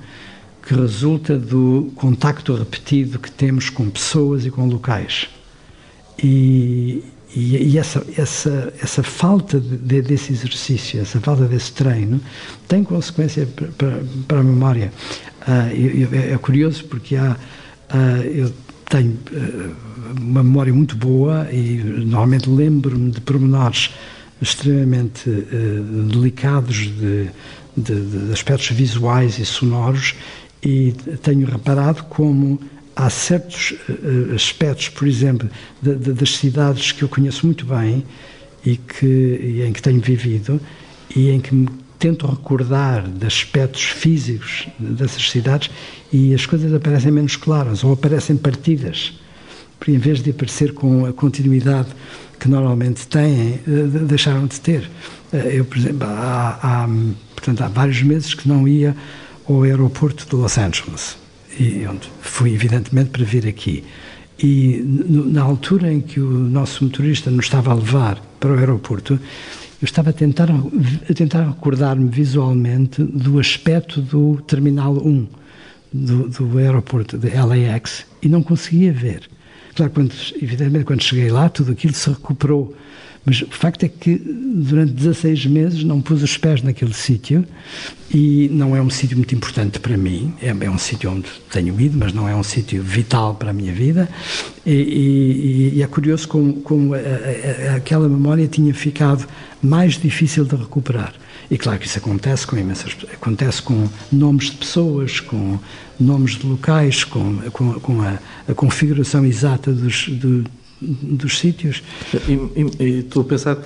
que 0.70 0.76
resulta 0.76 1.36
do 1.36 1.92
contacto 1.96 2.54
repetido 2.54 3.18
que 3.18 3.32
temos 3.32 3.72
com 3.72 3.90
pessoas 3.90 4.46
e 4.46 4.52
com 4.52 4.68
locais. 4.68 5.28
E, 6.24 7.04
e, 7.36 7.72
e 7.72 7.78
essa, 7.80 8.06
essa, 8.16 8.72
essa 8.80 9.02
falta 9.02 9.60
de, 9.60 10.00
desse 10.04 10.32
exercício, 10.32 11.02
essa 11.02 11.20
falta 11.20 11.46
desse 11.46 11.72
treino, 11.72 12.22
tem 12.68 12.84
consequência 12.84 13.48
para, 14.28 14.40
a 14.40 14.44
memória. 14.44 14.94
Uh, 15.42 16.34
é 16.34 16.38
curioso 16.38 16.86
porque 16.86 17.16
há, 17.16 17.32
uh, 17.32 18.22
eu 18.22 18.54
tenho 18.88 19.18
uh, 19.32 19.76
uma 20.22 20.44
memória 20.44 20.72
muito 20.72 20.96
boa 20.96 21.52
e 21.52 21.82
normalmente 22.06 22.48
lembro-me 22.48 23.10
de 23.10 23.22
pormenores 23.22 23.90
extremamente 24.40 25.28
uh, 25.32 26.06
delicados 26.12 26.78
de, 26.78 27.28
de, 27.76 28.02
de, 28.02 28.32
aspectos 28.32 28.70
visuais 28.70 29.40
e 29.40 29.46
sonoros 29.46 30.14
e 30.64 30.94
tenho 31.22 31.46
reparado 31.48 32.04
como 32.04 32.60
há 32.96 33.10
certos 33.10 33.72
uh, 33.72 34.36
aspectos, 34.36 34.90
por 34.90 35.08
exemplo, 35.08 35.50
de, 35.82 35.96
das 35.96 36.36
cidades 36.36 36.92
que 36.92 37.04
eu 37.04 37.10
conheço 37.10 37.46
muito 37.46 37.66
bem 37.66 38.04
e, 38.66 38.76
que, 38.76 39.06
e 39.06 39.64
em 39.66 39.72
que 39.72 39.82
tenho 39.82 40.02
vivido 40.02 40.60
e 41.16 41.30
em 41.30 41.40
que 41.40 41.56
me 41.56 41.68
tento 41.98 42.28
recordar 42.28 43.08
de 43.08 43.26
aspectos 43.26 43.84
físicos 43.84 44.68
dessas 44.80 45.30
cidades 45.30 45.70
e 46.12 46.34
as 46.34 46.46
coisas 46.46 46.74
aparecem 46.74 47.12
menos 47.12 47.36
claras 47.36 47.84
ou 47.84 47.94
aparecem 47.94 48.38
partidas, 48.38 49.14
porque 49.78 49.92
em 49.92 49.98
vez 49.98 50.22
de 50.22 50.32
aparecer 50.32 50.74
com 50.74 51.06
a 51.06 51.14
continuidade 51.14 51.90
que 52.40 52.48
normalmente 52.48 53.06
têm, 53.08 53.60
eh, 53.68 54.06
deixaram 54.08 54.48
de 54.48 54.60
ter. 54.62 54.90
Eh, 55.34 55.58
eu, 55.58 55.66
por 55.66 55.78
exemplo, 55.78 56.08
há, 56.08 56.58
há, 56.62 56.90
portanto, 57.36 57.62
há 57.62 57.68
vários 57.68 58.02
meses 58.02 58.34
que 58.34 58.48
não 58.48 58.66
ia 58.66 58.96
ao 59.50 59.64
aeroporto 59.64 60.28
de 60.30 60.36
Los 60.36 60.58
Angeles, 60.58 61.18
e 61.60 61.86
onde 61.88 62.08
fui, 62.22 62.54
evidentemente, 62.54 63.10
para 63.10 63.26
vir 63.26 63.48
aqui. 63.48 63.84
E 64.42 64.82
na 64.86 65.42
altura 65.42 65.92
em 65.92 66.00
que 66.00 66.20
o 66.20 66.30
nosso 66.30 66.84
motorista 66.84 67.32
nos 67.32 67.46
estava 67.46 67.72
a 67.72 67.74
levar 67.74 68.22
para 68.40 68.52
o 68.52 68.58
aeroporto, 68.58 69.14
eu 69.14 69.86
estava 69.86 70.12
a 70.12 70.14
tentar, 70.14 70.50
a 70.52 71.14
tentar 71.14 71.48
recordar-me 71.48 72.10
visualmente 72.10 73.04
do 73.04 73.40
aspecto 73.40 74.02
do 74.02 74.38
Terminal 74.48 74.94
1 74.94 75.28
do, 75.92 76.30
do 76.30 76.58
aeroporto 76.58 77.18
de 77.18 77.30
LAX 77.30 78.06
e 78.22 78.30
não 78.30 78.44
conseguia 78.44 78.94
ver. 78.94 79.24
Claro, 79.76 79.92
quando, 79.92 80.14
evidentemente, 80.42 80.86
quando 80.86 81.02
cheguei 81.02 81.30
lá, 81.30 81.50
tudo 81.50 81.72
aquilo 81.72 81.94
se 81.94 82.10
recuperou. 82.10 82.76
Mas 83.30 83.44
o 83.44 83.48
facto 83.52 83.84
é 83.84 83.88
que 83.88 84.16
durante 84.16 84.92
16 84.92 85.46
meses 85.46 85.84
não 85.84 86.02
pus 86.02 86.24
os 86.24 86.36
pés 86.36 86.64
naquele 86.64 86.96
sítio 86.96 87.46
e 88.12 88.50
não 88.52 88.76
é 88.76 88.82
um 88.82 88.90
sítio 88.90 89.16
muito 89.16 89.36
importante 89.36 89.80
para 89.80 89.96
mim. 89.96 90.34
É, 90.42 90.48
é 90.48 90.70
um 90.72 90.80
sítio 90.80 91.12
onde 91.12 91.30
tenho 91.52 91.80
ido, 91.80 91.96
mas 91.96 92.12
não 92.12 92.28
é 92.28 92.36
um 92.36 92.42
sítio 92.42 92.82
vital 92.82 93.36
para 93.36 93.52
a 93.52 93.54
minha 93.54 93.72
vida. 93.72 94.10
E, 94.66 94.74
e, 94.74 95.74
e 95.76 95.84
é 95.84 95.86
curioso 95.86 96.28
como, 96.28 96.54
como 96.62 96.96
a, 96.96 96.98
a, 96.98 97.76
aquela 97.76 98.10
memória 98.10 98.48
tinha 98.48 98.74
ficado 98.74 99.28
mais 99.62 99.94
difícil 99.94 100.44
de 100.44 100.56
recuperar. 100.56 101.14
E 101.52 101.58
claro 101.58 101.78
que 101.78 101.86
isso 101.86 102.00
acontece 102.00 102.48
com 102.48 102.58
imensas 102.58 102.98
acontece 103.14 103.62
com 103.62 103.88
nomes 104.12 104.46
de 104.46 104.58
pessoas, 104.58 105.20
com 105.20 105.60
nomes 106.00 106.32
de 106.32 106.48
locais, 106.48 107.04
com, 107.04 107.38
com, 107.52 107.74
com 107.80 108.02
a, 108.02 108.18
a, 108.48 108.56
configuração 108.56 109.24
exata 109.24 109.72
dos, 109.72 110.10
do, 110.10 110.46
dos 110.82 111.40
sítios. 111.40 111.84
Estou 112.80 113.22
a 113.22 113.26
pensar, 113.26 113.58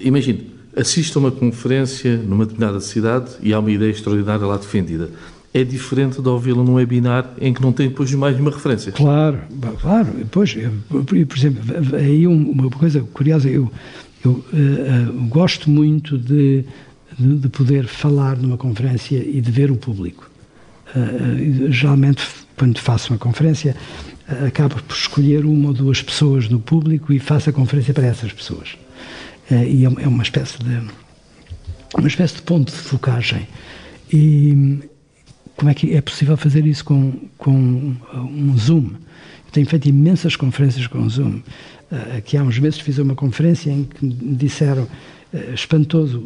imagine, 0.00 0.50
assiste 0.76 1.16
a 1.16 1.20
uma 1.20 1.30
conferência 1.30 2.16
numa 2.16 2.44
determinada 2.44 2.80
cidade 2.80 3.30
e 3.42 3.52
há 3.52 3.58
uma 3.58 3.70
ideia 3.70 3.90
extraordinária 3.90 4.46
lá 4.46 4.56
defendida. 4.56 5.10
É 5.54 5.64
diferente 5.64 6.20
de 6.20 6.28
ouvi-la 6.28 6.62
num 6.62 6.74
webinar 6.74 7.32
em 7.40 7.54
que 7.54 7.62
não 7.62 7.72
tem 7.72 7.88
depois 7.88 8.12
mais 8.12 8.38
uma 8.38 8.50
referência. 8.50 8.92
Claro, 8.92 9.38
claro. 9.80 10.08
Depois, 10.18 10.54
por 10.88 11.36
exemplo, 11.36 11.62
aí 11.96 12.26
uma 12.26 12.68
coisa 12.70 13.00
curiosa, 13.14 13.48
eu, 13.48 13.70
eu 14.22 14.32
uh, 14.32 14.36
uh, 14.42 15.28
gosto 15.28 15.70
muito 15.70 16.18
de 16.18 16.64
de, 17.18 17.36
de 17.36 17.48
poder 17.48 17.86
falar 17.86 18.36
numa 18.36 18.56
conferência 18.56 19.16
e 19.16 19.40
de 19.40 19.50
ver 19.50 19.70
o 19.70 19.76
público. 19.76 20.30
Uh, 20.94 21.70
geralmente, 21.70 22.26
quando 22.56 22.78
faço 22.78 23.12
uma 23.12 23.18
conferência, 23.18 23.76
uh, 24.28 24.46
acabo 24.46 24.82
por 24.82 24.96
escolher 24.96 25.44
uma 25.44 25.68
ou 25.68 25.74
duas 25.74 26.02
pessoas 26.02 26.48
no 26.48 26.60
público 26.60 27.12
e 27.12 27.18
faço 27.18 27.50
a 27.50 27.52
conferência 27.52 27.92
para 27.92 28.06
essas 28.06 28.32
pessoas. 28.32 28.76
Uh, 29.50 29.64
e 29.64 29.84
é, 29.84 30.04
é 30.04 30.08
uma 30.08 30.22
espécie 30.22 30.58
de 30.58 30.82
uma 31.96 32.08
espécie 32.08 32.36
de 32.36 32.42
ponto 32.42 32.72
de 32.72 32.78
focagem. 32.78 33.46
E 34.12 34.80
como 35.56 35.70
é 35.70 35.74
que 35.74 35.94
é 35.94 36.00
possível 36.00 36.36
fazer 36.36 36.66
isso 36.66 36.84
com, 36.84 37.12
com 37.38 37.96
um 38.14 38.56
Zoom? 38.58 38.90
Eu 39.46 39.52
tenho 39.52 39.66
feito 39.66 39.88
imensas 39.88 40.36
conferências 40.36 40.86
com 40.86 41.08
Zoom. 41.08 41.40
Aqui 42.16 42.36
há 42.36 42.42
uns 42.42 42.58
meses 42.58 42.80
fiz 42.80 42.98
uma 42.98 43.14
conferência 43.14 43.70
em 43.70 43.84
que 43.84 44.04
me 44.04 44.34
disseram 44.34 44.82
eh, 44.82 44.86
espantoso. 45.54 46.22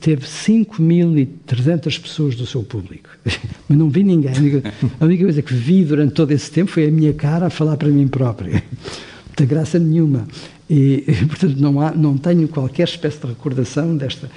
Teve 0.00 0.26
5.300 0.26 2.00
pessoas 2.00 2.34
do 2.34 2.46
seu 2.46 2.62
público, 2.62 3.08
mas 3.68 3.78
não 3.78 3.88
vi 3.88 4.02
ninguém. 4.02 4.32
A 5.00 5.04
única 5.04 5.24
coisa 5.24 5.42
que 5.42 5.54
vi 5.54 5.84
durante 5.84 6.14
todo 6.14 6.30
esse 6.30 6.50
tempo 6.50 6.70
foi 6.70 6.88
a 6.88 6.90
minha 6.90 7.12
cara 7.12 7.46
a 7.46 7.50
falar 7.50 7.76
para 7.76 7.88
mim 7.88 8.08
própria. 8.08 8.62
Tem 9.36 9.46
graça 9.46 9.78
nenhuma. 9.78 10.26
E, 10.68 11.04
portanto, 11.28 11.56
não, 11.58 11.80
há, 11.80 11.92
não 11.92 12.16
tenho 12.16 12.48
qualquer 12.48 12.84
espécie 12.84 13.20
de 13.20 13.26
recordação 13.26 13.96
desta 13.96 14.30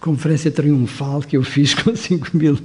conferência 0.00 0.50
triunfal 0.50 1.20
que 1.20 1.36
eu 1.36 1.42
fiz 1.42 1.74
com 1.82 1.94
5 1.94 2.36
mil 2.36 2.58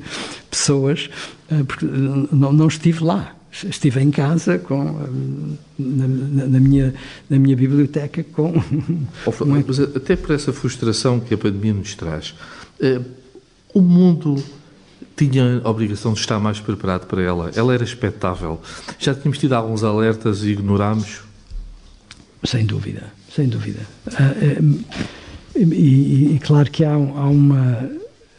pessoas, 0.49 1.09
eh, 1.49 1.63
porque 1.63 1.85
não, 1.85 2.51
não 2.51 2.67
estive 2.67 3.03
lá 3.03 3.35
estive 3.51 4.01
em 4.01 4.11
casa 4.11 4.57
com 4.59 5.57
na, 5.77 6.07
na, 6.07 6.59
minha 6.59 6.93
na 7.29 7.37
minha 7.37 7.55
biblioteca 7.55 8.23
com 8.23 8.53
oh, 9.25 9.45
mas 9.45 9.79
até 9.79 10.15
por 10.15 10.33
essa 10.33 10.53
frustração 10.53 11.19
que 11.19 11.33
a 11.33 11.37
pandemia 11.37 11.73
nos 11.73 11.93
traz 11.95 12.33
eh, 12.79 13.01
o 13.73 13.81
mundo 13.81 14.41
tinha 15.15 15.61
a 15.63 15.69
obrigação 15.69 16.13
de 16.13 16.19
estar 16.19 16.39
mais 16.39 16.59
preparado 16.59 17.05
para 17.05 17.21
ela. 17.21 17.51
Ela 17.53 17.75
era 17.75 17.83
expectável. 17.83 18.59
Já 18.97 19.13
tínhamos 19.13 19.37
tido 19.37 19.53
alguns 19.53 19.83
alertas 19.83 20.43
e 20.43 20.49
ignorámos? 20.49 21.21
Sem 22.43 22.65
dúvida 22.65 23.11
sem 23.35 23.47
dúvida. 23.47 23.79
Ah, 24.13 24.33
eh, 24.41 24.61
e, 25.55 25.63
e, 25.63 26.35
e, 26.35 26.39
claro 26.39 26.69
que 26.69 26.83
há, 26.83 26.93
há 26.93 26.97
uma 26.97 27.89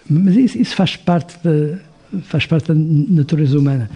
mas 0.08 0.36
isso, 0.36 0.58
isso 0.58 0.74
faz 0.74 0.96
parte 0.96 1.36
da 1.42 1.78
faz 2.24 2.46
parte 2.46 2.68
da 2.68 2.74
natureza 2.74 3.58
humana. 3.58 3.90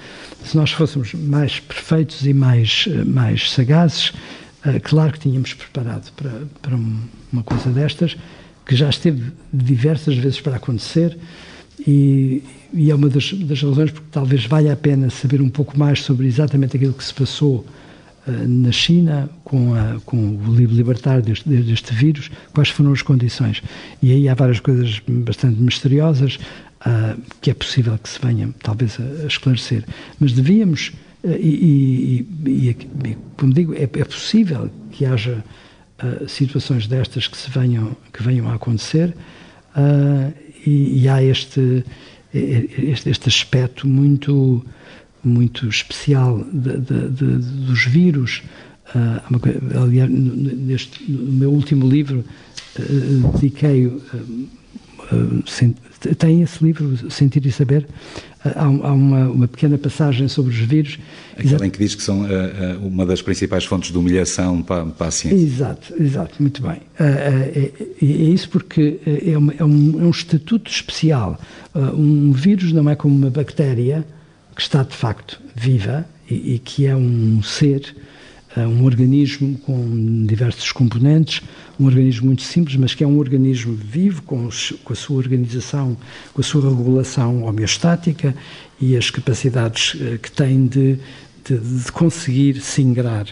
Se 0.44 0.56
nós 0.56 0.70
fôssemos 0.70 1.12
mais 1.14 1.60
perfeitos 1.60 2.26
e 2.26 2.32
mais, 2.32 2.88
mais 3.06 3.50
sagazes, 3.50 4.12
eh, 4.64 4.80
claro 4.80 5.12
que 5.12 5.20
tínhamos 5.20 5.54
preparado 5.54 6.10
para, 6.12 6.32
para 6.62 6.76
uma 7.32 7.42
coisa 7.42 7.70
destas, 7.70 8.16
que 8.66 8.74
já 8.74 8.88
esteve 8.88 9.32
diversas 9.52 10.16
vezes 10.16 10.40
para 10.40 10.56
acontecer 10.56 11.16
e, 11.86 12.42
e 12.72 12.90
é 12.90 12.94
uma 12.94 13.08
das, 13.08 13.32
das, 13.32 13.62
razões 13.62 13.90
porque 13.90 14.08
talvez 14.10 14.44
valha 14.44 14.72
a 14.72 14.76
pena 14.76 15.08
saber 15.10 15.40
um 15.40 15.48
pouco 15.48 15.78
mais 15.78 16.02
sobre 16.02 16.26
exatamente 16.26 16.76
aquilo 16.76 16.92
que 16.92 17.04
se 17.04 17.14
passou 17.14 17.64
na 18.26 18.72
China 18.72 19.30
com, 19.44 19.74
a, 19.74 20.00
com 20.04 20.16
o 20.16 20.54
libertar 20.54 21.22
deste, 21.22 21.48
deste 21.48 21.94
vírus, 21.94 22.30
quais 22.52 22.68
foram 22.68 22.92
as 22.92 23.02
condições. 23.02 23.62
E 24.02 24.12
aí 24.12 24.28
há 24.28 24.34
várias 24.34 24.60
coisas 24.60 25.00
bastante 25.06 25.60
misteriosas 25.60 26.38
uh, 26.86 27.20
que 27.40 27.50
é 27.50 27.54
possível 27.54 27.98
que 27.98 28.08
se 28.08 28.18
venha, 28.20 28.50
talvez, 28.62 28.98
a, 29.00 29.24
a 29.24 29.26
esclarecer. 29.26 29.84
Mas 30.18 30.32
devíamos, 30.32 30.92
uh, 31.22 31.30
e, 31.30 32.26
e, 32.44 32.50
e, 32.50 32.68
e, 32.70 33.16
como 33.36 33.52
digo, 33.52 33.74
é, 33.74 33.82
é 33.82 34.04
possível 34.04 34.70
que 34.90 35.04
haja 35.04 35.44
uh, 36.02 36.28
situações 36.28 36.86
destas 36.86 37.26
que, 37.28 37.36
se 37.36 37.50
venham, 37.50 37.96
que 38.12 38.22
venham 38.22 38.48
a 38.48 38.54
acontecer, 38.54 39.14
e, 40.64 41.06
há 41.06 41.22
este, 41.22 41.84
este, 42.32 43.10
este 43.10 43.28
aspecto 43.28 43.86
muito, 43.86 44.64
muito 45.26 45.66
especial 45.68 46.44
de, 46.52 46.78
de, 46.78 47.08
de, 47.08 47.36
dos 47.66 47.84
vírus. 47.84 48.42
Uh, 48.94 49.80
aliás, 49.82 50.10
neste, 50.10 51.10
no 51.10 51.32
meu 51.32 51.50
último 51.50 51.88
livro, 51.88 52.24
uh, 52.78 53.32
dediquei 53.32 53.90
tem 56.18 56.42
esse 56.42 56.62
livro, 56.64 57.10
Sentir 57.10 57.44
e 57.46 57.52
Saber. 57.52 57.86
Há, 58.54 58.68
uma, 58.68 59.28
uma, 59.28 59.48
pequena 59.48 59.76
passagem 59.76 60.28
sobre 60.28 60.52
os 60.52 60.58
vírus. 60.58 60.98
Aquela 61.36 61.66
em 61.66 61.70
que 61.70 61.78
diz 61.78 61.96
que 61.96 62.02
são 62.02 62.22
uh, 62.22 62.24
uh, 62.24 62.86
uma 62.86 63.04
das 63.04 63.20
principais 63.20 63.64
fontes 63.64 63.90
de 63.90 63.98
humilhação 63.98 64.62
para, 64.62 64.84
para 64.84 65.08
a 65.08 65.10
ciência. 65.10 65.44
Exato, 65.44 65.94
exato, 66.00 66.34
muito 66.38 66.62
bem. 66.62 66.76
Uh, 66.76 67.02
é, 67.02 67.72
é, 68.00 68.04
isso 68.04 68.48
porque 68.48 69.00
é, 69.04 69.36
uma, 69.36 69.52
é, 69.58 69.64
um, 69.64 70.00
é 70.00 70.04
um 70.04 70.10
estatuto 70.10 70.70
especial. 70.70 71.40
um 71.74 72.30
vírus 72.30 72.72
não 72.72 72.88
é 72.88 72.94
como 72.94 73.16
uma 73.16 73.30
bactéria 73.30 74.06
que 74.56 74.62
está 74.62 74.82
de 74.82 74.96
facto 74.96 75.40
viva 75.54 76.08
e, 76.28 76.54
e 76.54 76.58
que 76.58 76.86
é 76.86 76.96
um 76.96 77.42
ser 77.42 77.94
um 78.64 78.84
organismo 78.84 79.58
com 79.58 80.24
diversos 80.24 80.72
componentes, 80.72 81.42
um 81.78 81.84
organismo 81.84 82.26
muito 82.26 82.42
simples, 82.42 82.76
mas 82.76 82.94
que 82.94 83.04
é 83.04 83.06
um 83.06 83.18
organismo 83.18 83.74
vivo, 83.74 84.22
com, 84.22 84.48
com, 84.82 84.92
a 84.92 84.96
sua 84.96 85.16
organização, 85.16 85.96
com 86.32 86.40
a 86.40 86.44
sua 86.44 86.70
regulação 86.70 87.44
homeostática 87.44 88.34
e 88.80 88.96
as 88.96 89.10
capacidades 89.10 89.94
uh, 89.94 90.18
que 90.18 90.30
tem 90.30 90.66
de, 90.66 90.98
de, 91.44 91.58
de, 91.58 91.92
conseguir 91.92 92.60
se 92.60 92.80
ingrar 92.80 93.26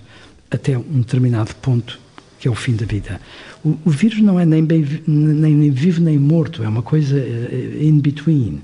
até 0.50 0.76
um 0.76 1.00
determinado 1.00 1.54
ponto, 1.56 1.98
que 2.38 2.46
é 2.46 2.50
o 2.50 2.54
fim 2.54 2.76
da 2.76 2.84
vida. 2.84 3.18
O, 3.64 3.78
o 3.86 3.90
vírus 3.90 4.20
não 4.20 4.38
é 4.38 4.44
nem, 4.44 4.62
bem, 4.62 4.86
nem, 5.06 5.54
nem, 5.54 5.70
vivo 5.70 6.02
nem 6.02 6.18
morto, 6.18 6.62
é 6.62 6.68
uma 6.68 6.82
coisa 6.82 7.16
uh, 7.16 7.82
in 7.82 7.98
between. 8.00 8.60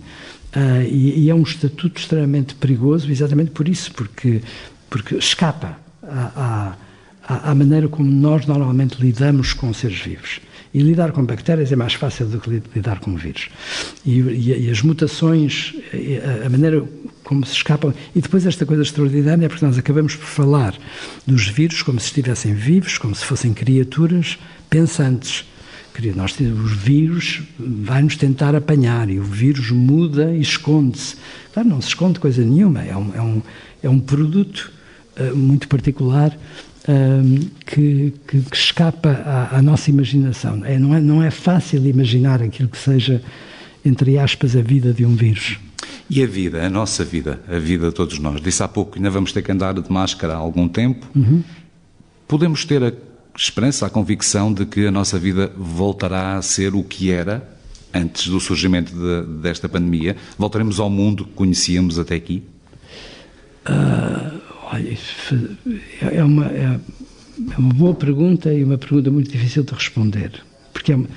Uh, 0.55 0.83
e, 0.83 1.27
e 1.27 1.31
é 1.31 1.35
um 1.35 1.43
estatuto 1.43 2.01
extremamente 2.01 2.55
perigoso, 2.57 3.11
exatamente 3.11 3.53
por 3.53 3.69
isso, 3.69 3.93
porque, 3.93 4.43
porque 4.89 5.15
escapa 5.17 5.79
à, 6.03 6.75
à, 7.23 7.51
à, 7.51 7.55
maneira 7.55 7.89
como 7.89 8.11
nós 8.11 8.47
normalmente 8.47 9.01
lidamos 9.01 9.53
com 9.53 9.73
seres 9.73 10.01
vivos. 10.01 10.41
E 10.73 10.81
lidar 10.81 11.13
com 11.13 11.25
bactérias 11.25 11.71
é 11.73 11.77
mais 11.77 11.95
fácil 11.95 12.27
do 12.27 12.41
que 12.41 12.63
lidar 12.75 13.01
com 13.01 13.17
vírus. 13.17 13.49
E, 14.05 14.21
e, 14.21 14.67
e 14.67 14.71
as 14.71 14.83
mutações, 14.83 15.75
a, 16.43 16.47
a 16.47 16.51
maneira 16.51 16.85
como 17.31 17.47
se 17.47 17.53
escapam. 17.53 17.95
E 18.15 18.21
depois 18.21 18.45
esta 18.45 18.67
coisa 18.67 18.83
extraordinária 18.83 19.47
é 19.47 19.49
porque 19.49 19.65
nós 19.65 19.79
acabamos 19.79 20.17
por 20.17 20.27
falar 20.27 20.75
dos 21.25 21.47
vírus 21.47 21.81
como 21.83 22.01
se 22.01 22.07
estivessem 22.07 22.55
vivos, 22.55 22.99
como 22.99 23.15
se 23.15 23.25
fossem 23.25 23.55
criaturas 23.55 24.37
pensantes. 24.69 25.45
Nós, 26.15 26.37
os 26.39 26.73
vírus 26.73 27.43
vai-nos 27.59 28.17
tentar 28.17 28.55
apanhar 28.55 29.09
e 29.11 29.19
o 29.19 29.23
vírus 29.23 29.71
muda 29.71 30.35
e 30.35 30.41
esconde-se. 30.41 31.17
Claro, 31.53 31.69
não 31.69 31.81
se 31.81 31.89
esconde 31.89 32.19
coisa 32.19 32.45
nenhuma, 32.45 32.83
é 32.83 32.97
um, 32.97 33.15
é 33.15 33.21
um, 33.21 33.43
é 33.83 33.89
um 33.89 33.99
produto 33.99 34.73
uh, 35.19 35.37
muito 35.37 35.69
particular 35.69 36.37
uh, 36.85 37.47
que, 37.67 38.15
que, 38.27 38.41
que, 38.41 38.57
escapa 38.57 39.11
à, 39.11 39.59
à, 39.59 39.63
nossa 39.63 39.91
imaginação. 39.91 40.65
É, 40.65 40.79
não, 40.79 40.95
é, 40.95 41.01
não 41.01 41.23
é 41.23 41.31
fácil 41.31 41.87
imaginar 41.87 42.43
aquilo 42.43 42.69
que 42.69 42.79
seja, 42.79 43.23
entre 43.85 44.19
aspas, 44.19 44.57
a 44.57 44.63
vida 44.63 44.93
de 44.93 45.05
um 45.05 45.15
vírus. 45.15 45.59
E 46.09 46.23
a 46.23 46.27
vida, 46.27 46.65
a 46.65 46.69
nossa 46.69 47.05
vida, 47.05 47.41
a 47.49 47.59
vida 47.59 47.89
de 47.89 47.95
todos 47.95 48.19
nós? 48.19 48.41
Disse 48.41 48.63
há 48.63 48.69
pouco 48.69 48.93
que 48.93 48.99
ainda 48.99 49.11
vamos 49.11 49.33
ter 49.33 49.43
que 49.43 49.53
andar 49.53 49.75
de 49.75 49.93
máscara 49.93 50.35
há 50.35 50.37
algum 50.37 50.67
tempo. 50.67 51.07
Uhum. 51.15 51.43
Podemos 52.27 52.65
ter 52.65 52.83
a 52.83 52.93
esperança, 53.37 53.87
a 53.87 53.91
convicção 53.91 54.53
de 54.53 54.67
que 54.67 54.87
a 54.87 54.91
nossa 54.91 55.19
vida 55.19 55.53
voltará 55.57 56.37
a 56.37 56.43
ser 56.43 56.75
o 56.75 56.83
que 56.83 57.11
era 57.11 57.43
antes 57.93 58.29
do 58.29 58.41
surgimento 58.41 58.93
de, 58.93 59.41
desta 59.41 59.69
pandemia? 59.69 60.17
Voltaremos 60.39 60.79
ao 60.81 60.91
mundo 60.91 61.25
que 61.25 61.33
conhecíamos 61.33 61.99
até 61.99 62.15
aqui? 62.15 62.43
Uh, 63.67 64.41
olha, 64.73 64.99
é 66.13 66.25
uma, 66.25 66.47
é, 66.47 66.81
é 67.53 67.59
uma 67.59 67.75
boa 67.75 67.95
pergunta 67.95 68.53
e 68.53 68.65
uma 68.65 68.79
pergunta 68.79 69.11
muito 69.11 69.31
difícil 69.31 69.63
de 69.63 69.73
responder. 69.73 70.33
Porque 70.73 70.93
é 70.93 70.97
uma, 70.97 71.09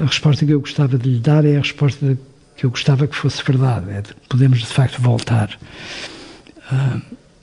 a 0.00 0.04
resposta 0.04 0.46
que 0.46 0.52
eu 0.52 0.60
gostava 0.60 0.96
de 0.96 1.08
lhe 1.08 1.18
dar 1.18 1.44
é 1.44 1.56
a 1.56 1.60
resposta 1.60 2.18
que 2.56 2.66
eu 2.66 2.70
gostava 2.70 3.06
que 3.06 3.16
fosse 3.16 3.42
verdade. 3.42 3.90
É 3.90 4.02
de, 4.02 4.10
podemos, 4.28 4.58
de 4.58 4.66
facto, 4.66 5.00
voltar. 5.00 5.58
Uh, 6.70 7.00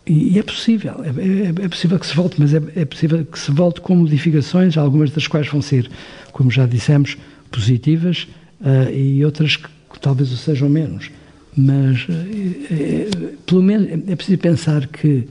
e, 0.08 0.38
é 0.38 0.44
possível, 0.44 1.04
é, 1.04 1.08
é, 1.08 1.66
é, 1.66 1.70
possível 1.70 1.98
que 1.98 2.06
se 2.06 2.16
volte, 2.16 2.40
mas 2.40 2.54
é, 2.54 2.62
é, 2.76 2.86
possível 2.86 3.26
que 3.26 3.40
se 3.40 3.52
volte 3.52 3.82
com 3.82 3.96
modificações, 3.96 4.78
algumas 4.78 5.10
das 5.12 5.28
quais 5.28 5.48
vão 5.48 5.62
ser, 5.62 5.90
como 6.32 6.52
já 6.52 6.66
dissemos, 6.66 7.18
positivas 7.52 8.28
uh, 8.62 8.92
e 8.92 9.24
outras 9.26 9.56
que, 9.56 9.68
que, 9.92 10.00
talvez 10.00 10.32
o 10.32 10.38
sejam 10.38 10.70
menos. 10.70 11.10
Mas, 11.58 12.04
uh, 12.04 13.38
pelo 13.46 13.64
menos, 13.64 13.90
é 14.08 14.16
preciso 14.16 14.38
pensar 14.38 14.86
que 14.88 15.28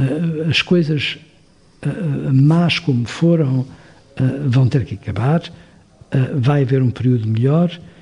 uh, 0.00 0.48
as 0.48 0.62
coisas 0.62 1.18
más 2.32 2.80
como 2.80 3.06
foram 3.06 3.64
vão 4.48 4.68
ter 4.68 4.84
que 4.84 4.94
acabar, 4.94 5.40
vai 6.34 6.62
haver 6.62 6.82
um 6.82 6.90
período 6.90 7.28
melhor 7.28 7.70
Uh, 7.70 7.97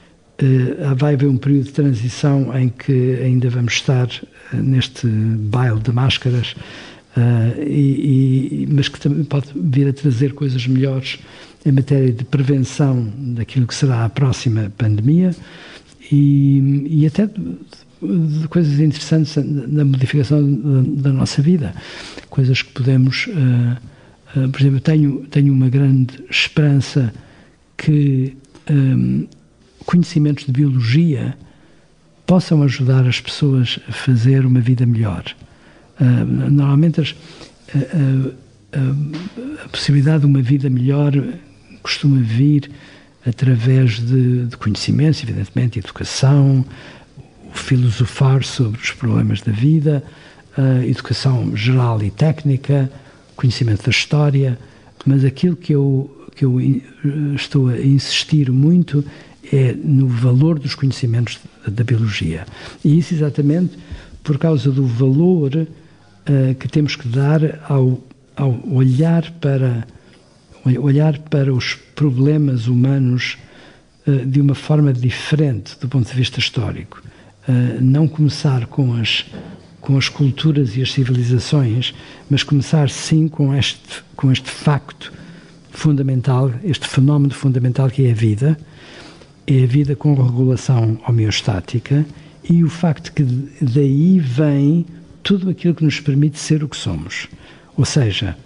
vai 0.97 1.15
haver 1.15 1.29
um 1.29 1.37
período 1.37 1.65
de 1.65 1.73
transição 1.73 2.57
em 2.57 2.69
que 2.69 3.19
ainda 3.23 3.49
vamos 3.49 3.75
estar 3.75 4.07
uh, 4.07 4.57
neste 4.57 5.07
baile 5.07 5.81
de 5.81 5.91
máscaras, 5.93 6.55
uh, 7.17 7.63
e, 7.63 8.65
e, 8.65 8.69
mas 8.71 8.89
que 8.89 9.01
também 9.01 9.25
pode 9.25 9.49
vir 9.55 9.89
a 9.89 9.93
trazer 9.93 10.35
coisas 10.35 10.67
melhores 10.67 11.19
em 11.65 11.73
matéria 11.73 12.13
de 12.13 12.25
prevenção 12.25 13.11
daquilo 13.17 13.67
que 13.67 13.75
será 13.75 14.05
a 14.05 14.09
próxima 14.09 14.71
pandemia 14.77 15.35
e, 16.13 16.87
e 16.89 17.07
até 17.07 17.27
de, 17.27 17.59
de, 18.03 18.49
coisas 18.49 18.79
interessantes 18.79 19.35
na 19.37 19.85
modificação 19.85 20.53
da, 20.53 21.09
da, 21.09 21.13
nossa 21.13 21.43
vida, 21.43 21.75
coisas 22.31 22.63
que 22.63 22.71
podemos, 22.73 23.29
por 24.53 24.61
exemplo, 24.61 24.79
tenho 24.79 25.27
tenho 25.29 25.53
uma 25.53 25.69
grande 25.69 26.23
esperança 26.31 27.13
que 27.77 28.37
um, 28.71 29.27
conhecimentos 29.87 30.45
de 30.45 30.53
biologia 30.53 31.37
possam 32.27 32.63
ajudar 32.65 33.07
as 33.07 33.21
pessoas 33.21 33.79
a 33.89 33.93
fazer 33.93 34.45
uma 34.45 34.61
vida 34.61 34.85
melhor. 34.85 35.25
Uh, 35.99 36.51
normalmente 36.51 37.01
as, 37.01 37.13
uh, 37.13 38.29
uh, 38.29 39.63
a 39.65 39.69
possibilidade 39.69 40.21
de 40.21 40.27
uma 40.27 40.43
vida 40.43 40.69
melhor 40.69 41.13
costuma 41.83 42.21
vir 42.21 42.71
através 43.25 44.01
de, 44.01 44.47
de 44.47 44.57
conhecimentos, 44.57 45.23
evidentemente, 45.23 45.79
educação, 45.79 46.65
filosofar 47.53 48.45
sobre 48.45 48.81
os 48.81 48.91
problemas 48.91 49.41
da 49.41 49.51
vida, 49.51 50.05
educação 50.87 51.57
geral 51.57 52.01
e 52.03 52.11
técnica, 52.11 52.91
conhecimento 53.35 53.83
da 53.83 53.91
história, 53.91 54.59
mas 55.05 55.25
aquilo 55.25 55.57
que 55.57 55.75
eu, 55.75 56.29
que 56.37 56.45
eu 56.45 56.61
estou 57.35 57.69
a 57.69 57.81
insistir 57.81 58.51
muito 58.53 59.05
é 59.53 59.73
no 59.73 60.09
valor 60.09 60.59
dos 60.59 60.75
conhecimentos 60.75 61.39
da 61.67 61.85
biologia. 61.85 62.47
E 62.85 62.99
isso 62.99 63.15
exatamente 63.15 63.77
por 64.23 64.39
causa 64.39 64.71
do 64.71 64.85
valor 64.85 65.55
uh, 65.55 66.55
que 66.57 66.69
temos 66.69 66.97
que 66.97 67.07
dar 67.09 67.61
ao, 67.69 68.01
ao 68.37 68.59
olhar 68.69 69.31
para 69.41 69.87
olhar 70.81 71.17
para 71.19 71.55
os 71.55 71.77
problemas 71.95 72.67
humanos 72.67 73.39
uh, 74.05 74.27
de 74.27 74.41
uma 74.41 74.55
forma 74.55 74.93
diferente 74.93 75.79
do 75.81 75.89
ponto 75.89 76.11
de 76.11 76.17
vista 76.17 76.41
histórico. 76.41 77.01
Uh, 77.49 77.81
não 77.81 78.09
começar 78.09 78.67
com 78.67 78.95
as 78.95 79.25
com 79.81 79.97
as 79.97 80.09
culturas 80.09 80.77
e 80.77 80.83
as 80.83 80.91
civilizações, 80.93 81.95
mas 82.29 82.43
começar 82.43 82.91
sim 82.91 83.29
com 83.29 83.55
este 83.55 84.03
com 84.17 84.33
este 84.33 84.51
facto 84.51 85.13
fundamental, 85.71 86.51
este 86.65 86.89
fenómeno 86.89 87.33
fundamental 87.33 87.89
que 87.89 88.05
é 88.07 88.11
a 88.11 88.15
vida 88.15 88.59
é 89.47 89.63
a 89.63 89.67
vida 89.67 89.95
com 89.95 90.15
regulação 90.15 90.99
homeostática 91.07 92.05
e 92.49 92.65
o 92.65 92.69
facto 92.69 93.13
que 93.13 93.23
daí 93.61 94.19
vem 94.19 94.87
tudo 95.23 95.51
aquilo 95.51 95.75
que 95.75 95.85
nos 95.85 96.01
permite 96.01 96.39
ser 96.39 96.63
o 96.63 96.69
que 96.69 96.77
somos. 96.77 97.29
Ou 97.77 97.85
seja, 97.85 98.37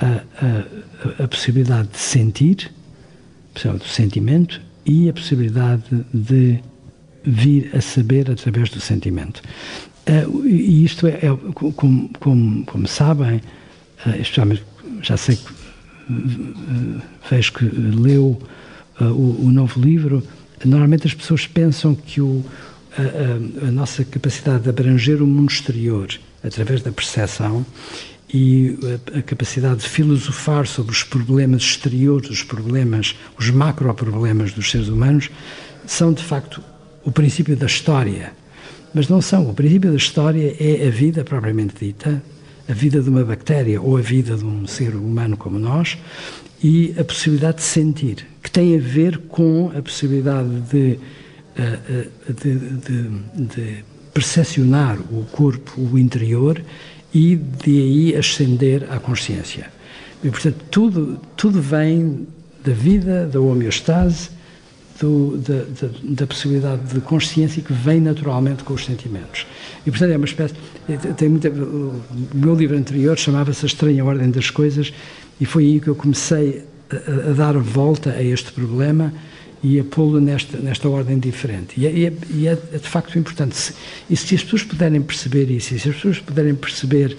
a, 0.00 0.22
a, 0.44 1.24
a 1.24 1.28
possibilidade 1.28 1.88
de 1.88 1.98
sentir, 1.98 2.70
do 3.54 3.84
sentimento, 3.84 4.60
e 4.88 5.08
a 5.08 5.12
possibilidade 5.12 5.84
de 6.14 6.60
vir 7.22 7.70
a 7.76 7.80
saber 7.80 8.30
através 8.30 8.70
do 8.70 8.80
sentimento. 8.80 9.42
Uh, 10.08 10.46
e 10.46 10.84
isto 10.84 11.06
é, 11.06 11.18
é 11.22 11.52
como, 11.52 12.08
como, 12.18 12.64
como, 12.64 12.88
sabem, 12.88 13.36
uh, 14.06 14.10
especialmente 14.18 14.64
já 15.02 15.18
sei 15.18 15.36
que 15.36 15.52
uh, 15.52 17.02
vejo 17.30 17.52
que 17.52 17.64
leu 17.64 18.40
o, 18.98 19.44
o, 19.44 19.50
novo 19.52 19.78
livro, 19.80 20.22
Normalmente 20.64 21.06
as 21.06 21.14
pessoas 21.14 21.46
pensam 21.46 21.94
que 21.94 22.20
o, 22.20 22.44
a, 22.96 23.64
a, 23.64 23.68
a, 23.68 23.70
nossa 23.70 24.04
capacidade 24.04 24.64
de 24.64 24.70
abranger 24.70 25.22
o 25.22 25.26
mundo 25.26 25.50
exterior 25.50 26.08
através 26.42 26.82
da 26.82 26.90
percepção 26.90 27.64
e 28.32 28.76
a, 29.14 29.18
a, 29.18 29.22
capacidade 29.22 29.80
de 29.80 29.88
filosofar 29.88 30.66
sobre 30.66 30.92
os 30.92 31.02
problemas 31.02 31.62
exteriores, 31.62 32.30
os 32.30 32.42
problemas, 32.42 33.14
os 33.38 33.50
macro-problemas 33.50 34.52
dos 34.52 34.70
seres 34.70 34.88
humanos, 34.88 35.30
são 35.86 36.12
de 36.12 36.22
facto 36.22 36.62
o 37.04 37.12
princípio 37.12 37.56
da 37.56 37.66
história. 37.66 38.32
Mas 38.92 39.08
não 39.08 39.20
são. 39.20 39.48
O 39.48 39.54
princípio 39.54 39.90
da 39.90 39.96
história 39.96 40.56
é 40.58 40.86
a 40.86 40.90
vida 40.90 41.24
propriamente 41.24 41.86
dita, 41.86 42.22
a 42.68 42.72
vida 42.72 43.00
de 43.00 43.08
uma 43.08 43.24
bactéria 43.24 43.80
ou 43.80 43.96
a 43.96 44.00
vida 44.00 44.36
de 44.36 44.44
um 44.44 44.66
ser 44.66 44.94
humano 44.94 45.36
como 45.36 45.58
nós 45.58 45.96
e 46.62 46.94
a 46.98 47.04
possibilidade 47.04 47.58
de 47.58 47.62
sentir, 47.62 48.26
que 48.42 48.50
tem 48.50 48.76
a 48.76 48.80
ver 48.80 49.18
com 49.28 49.72
a 49.76 49.80
possibilidade 49.80 50.48
de, 50.62 50.98
eh, 51.56 51.78
eh, 51.88 52.08
de, 52.28 52.58
de, 52.58 53.08
de 53.34 53.84
percepcionar 54.12 54.98
o 55.12 55.24
corpo, 55.30 55.80
o 55.80 55.98
interior 55.98 56.60
e 57.14 57.36
de 57.36 57.78
aí 57.78 58.16
ascender 58.16 58.86
à 58.90 58.98
consciência. 58.98 59.70
E, 60.22 60.28
portanto, 60.28 60.64
tudo, 60.70 61.20
tudo 61.36 61.62
vem 61.62 62.26
da 62.64 62.72
vida, 62.72 63.26
da 63.26 63.40
homeostase, 63.40 64.30
do, 65.00 65.36
da, 65.38 65.64
da, 65.64 65.88
da, 66.02 66.26
possibilidade 66.26 66.94
de 66.94 67.00
consciência 67.00 67.62
que 67.62 67.72
vem 67.72 68.00
naturalmente 68.00 68.64
com 68.64 68.74
os 68.74 68.84
sentimentos. 68.84 69.46
E, 69.86 69.90
portanto, 69.90 70.10
é 70.10 70.16
uma 70.16 70.26
espécie. 70.26 70.54
Tem 71.16 71.28
muita, 71.28 71.48
o 71.50 72.02
meu 72.34 72.54
livro 72.54 72.76
anterior 72.76 73.16
chamava-se 73.16 73.64
A 73.64 73.68
Estranha 73.68 74.04
Ordem 74.04 74.30
das 74.30 74.50
Coisas, 74.50 74.92
e 75.40 75.46
foi 75.46 75.64
aí 75.64 75.80
que 75.80 75.88
eu 75.88 75.94
comecei 75.94 76.64
a, 76.90 77.30
a 77.30 77.32
dar 77.32 77.56
volta 77.58 78.10
a 78.10 78.22
este 78.22 78.52
problema 78.52 79.12
e 79.62 79.78
a 79.78 79.84
pô-lo 79.84 80.20
nesta, 80.20 80.58
nesta 80.58 80.88
ordem 80.88 81.18
diferente. 81.18 81.80
E 81.80 81.86
é, 81.86 81.92
e 81.92 82.06
é, 82.06 82.12
e 82.30 82.48
é 82.48 82.54
de 82.54 82.88
facto 82.88 83.18
importante. 83.18 83.72
E 84.08 84.16
se 84.16 84.34
as 84.34 84.42
pessoas 84.42 84.62
puderem 84.64 85.02
perceber 85.02 85.50
isso, 85.50 85.74
e 85.74 85.78
se 85.78 85.88
as 85.88 85.96
pessoas 85.96 86.18
puderem 86.18 86.54
perceber 86.54 87.16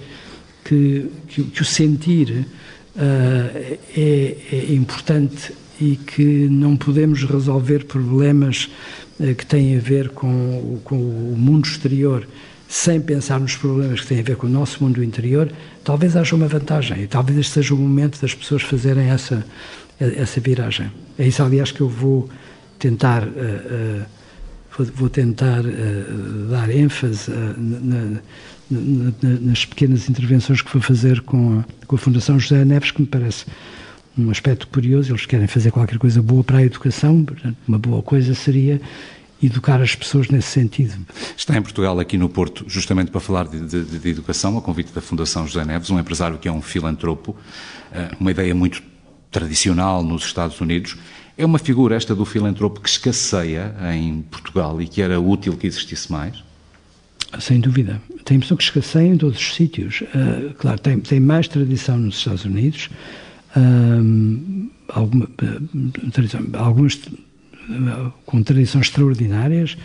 que, 0.64 1.10
que, 1.28 1.44
que 1.44 1.62
o 1.62 1.64
sentir 1.64 2.30
uh, 2.30 3.76
é, 3.96 4.36
é 4.52 4.72
importante 4.72 5.52
e 5.80 5.96
que 5.96 6.48
não 6.48 6.76
podemos 6.76 7.24
resolver 7.24 7.84
problemas 7.84 8.70
uh, 9.18 9.34
que 9.34 9.46
têm 9.46 9.76
a 9.76 9.80
ver 9.80 10.10
com, 10.10 10.78
com 10.84 10.96
o 10.96 11.34
mundo 11.36 11.66
exterior 11.66 12.26
sem 12.70 13.00
pensar 13.00 13.40
nos 13.40 13.56
problemas 13.56 14.00
que 14.02 14.06
têm 14.06 14.20
a 14.20 14.22
ver 14.22 14.36
com 14.36 14.46
o 14.46 14.50
nosso 14.50 14.82
mundo 14.84 15.02
interior, 15.02 15.50
talvez 15.82 16.16
haja 16.16 16.36
uma 16.36 16.46
vantagem 16.46 17.02
e 17.02 17.06
talvez 17.08 17.36
este 17.36 17.54
seja 17.54 17.74
o 17.74 17.76
momento 17.76 18.20
das 18.20 18.32
pessoas 18.32 18.62
fazerem 18.62 19.10
essa, 19.10 19.44
essa 19.98 20.40
viragem. 20.40 20.88
É 21.18 21.26
isso, 21.26 21.42
aliás, 21.42 21.72
que 21.72 21.80
eu 21.80 21.88
vou 21.88 22.30
tentar, 22.78 23.24
uh, 23.24 24.06
uh, 24.78 24.84
vou 24.94 25.10
tentar 25.10 25.64
uh, 25.64 26.48
dar 26.48 26.70
ênfase 26.70 27.28
na, 27.58 28.20
na, 28.70 29.30
nas 29.40 29.64
pequenas 29.64 30.08
intervenções 30.08 30.62
que 30.62 30.72
vou 30.72 30.80
fazer 30.80 31.22
com 31.22 31.58
a, 31.58 31.86
com 31.88 31.96
a 31.96 31.98
Fundação 31.98 32.38
José 32.38 32.64
Neves, 32.64 32.92
que 32.92 33.00
me 33.02 33.08
parece 33.08 33.46
um 34.16 34.30
aspecto 34.30 34.66
curioso. 34.68 35.12
Eles 35.12 35.26
querem 35.26 35.46
fazer 35.46 35.70
qualquer 35.70 35.98
coisa 35.98 36.22
boa 36.22 36.44
para 36.44 36.58
a 36.58 36.62
educação, 36.62 37.24
portanto, 37.24 37.56
uma 37.66 37.78
boa 37.78 38.02
coisa 38.02 38.34
seria 38.34 38.80
educar 39.42 39.80
as 39.80 39.94
pessoas 39.94 40.28
nesse 40.28 40.48
sentido. 40.48 40.94
Está 41.36 41.56
em 41.56 41.62
Portugal, 41.62 41.98
aqui 41.98 42.18
no 42.18 42.28
Porto, 42.28 42.64
justamente 42.68 43.10
para 43.10 43.20
falar 43.20 43.48
de, 43.48 43.60
de, 43.60 43.98
de, 43.98 44.08
educação, 44.10 44.58
a 44.58 44.60
convite 44.60 44.92
da 44.92 45.00
Fundação 45.00 45.46
José 45.46 45.64
Neves, 45.64 45.88
um 45.88 45.98
empresário 45.98 46.36
que 46.38 46.46
é 46.46 46.52
um 46.52 46.60
filantropo, 46.60 47.34
uma 48.18 48.30
ideia 48.30 48.54
muito 48.54 48.82
tradicional 49.30 50.02
nos 50.02 50.24
Estados 50.24 50.60
Unidos. 50.60 50.96
É 51.38 51.46
uma 51.46 51.58
figura 51.58 51.96
esta 51.96 52.14
do 52.14 52.26
filantropo 52.26 52.80
que 52.80 52.88
escasseia 52.88 53.74
em 53.94 54.20
Portugal 54.22 54.80
e 54.82 54.86
que 54.86 55.00
era 55.00 55.18
útil 55.18 55.56
que 55.56 55.66
existisse 55.66 56.12
mais? 56.12 56.42
Sem 57.38 57.60
dúvida. 57.60 58.02
Tem 58.24 58.40
pessoa 58.40 58.58
que 58.58 58.64
escasseia 58.64 59.06
em 59.06 59.16
todos 59.16 59.38
os 59.38 59.54
sítios. 59.54 60.00
Uh, 60.00 60.52
claro, 60.58 60.78
tem, 60.80 60.98
tem 61.00 61.20
mais 61.20 61.46
tradição 61.46 61.96
nos 61.96 62.16
Estados 62.16 62.44
Unidos, 62.44 62.90
uh, 63.56 64.70
alguma, 64.88 65.24
uh, 65.26 66.10
tradição, 66.10 66.40
alguns 66.54 67.00
com 68.26 68.42
tradições 68.42 68.86
extraordinárias, 68.86 69.76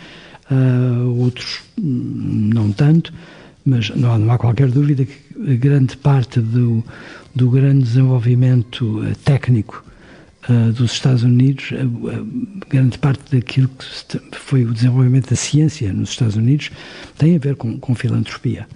outros 1.16 1.60
hum, 1.80 2.50
não 2.52 2.72
tanto, 2.72 3.12
mas 3.64 3.90
não 3.90 4.12
há, 4.12 4.18
não 4.18 4.32
há, 4.32 4.38
qualquer 4.38 4.68
dúvida 4.68 5.04
que 5.04 5.56
grande 5.56 5.96
parte 5.96 6.40
do, 6.40 6.82
do 7.32 7.48
grande 7.48 7.84
desenvolvimento 7.84 9.04
técnico 9.24 9.84
uh, 10.48 10.72
dos 10.72 10.92
Estados 10.92 11.22
Unidos, 11.22 11.70
grande 12.68 12.98
parte 12.98 13.36
daquilo 13.36 13.68
que 13.68 14.38
foi 14.38 14.64
o 14.64 14.72
desenvolvimento 14.72 15.30
da 15.30 15.36
ciência 15.36 15.92
nos 15.92 16.10
Estados 16.10 16.34
Unidos 16.34 16.70
tem 17.16 17.36
a 17.36 17.38
ver 17.38 17.54
com, 17.54 17.78
com 17.78 17.94
filantropia. 17.94 18.66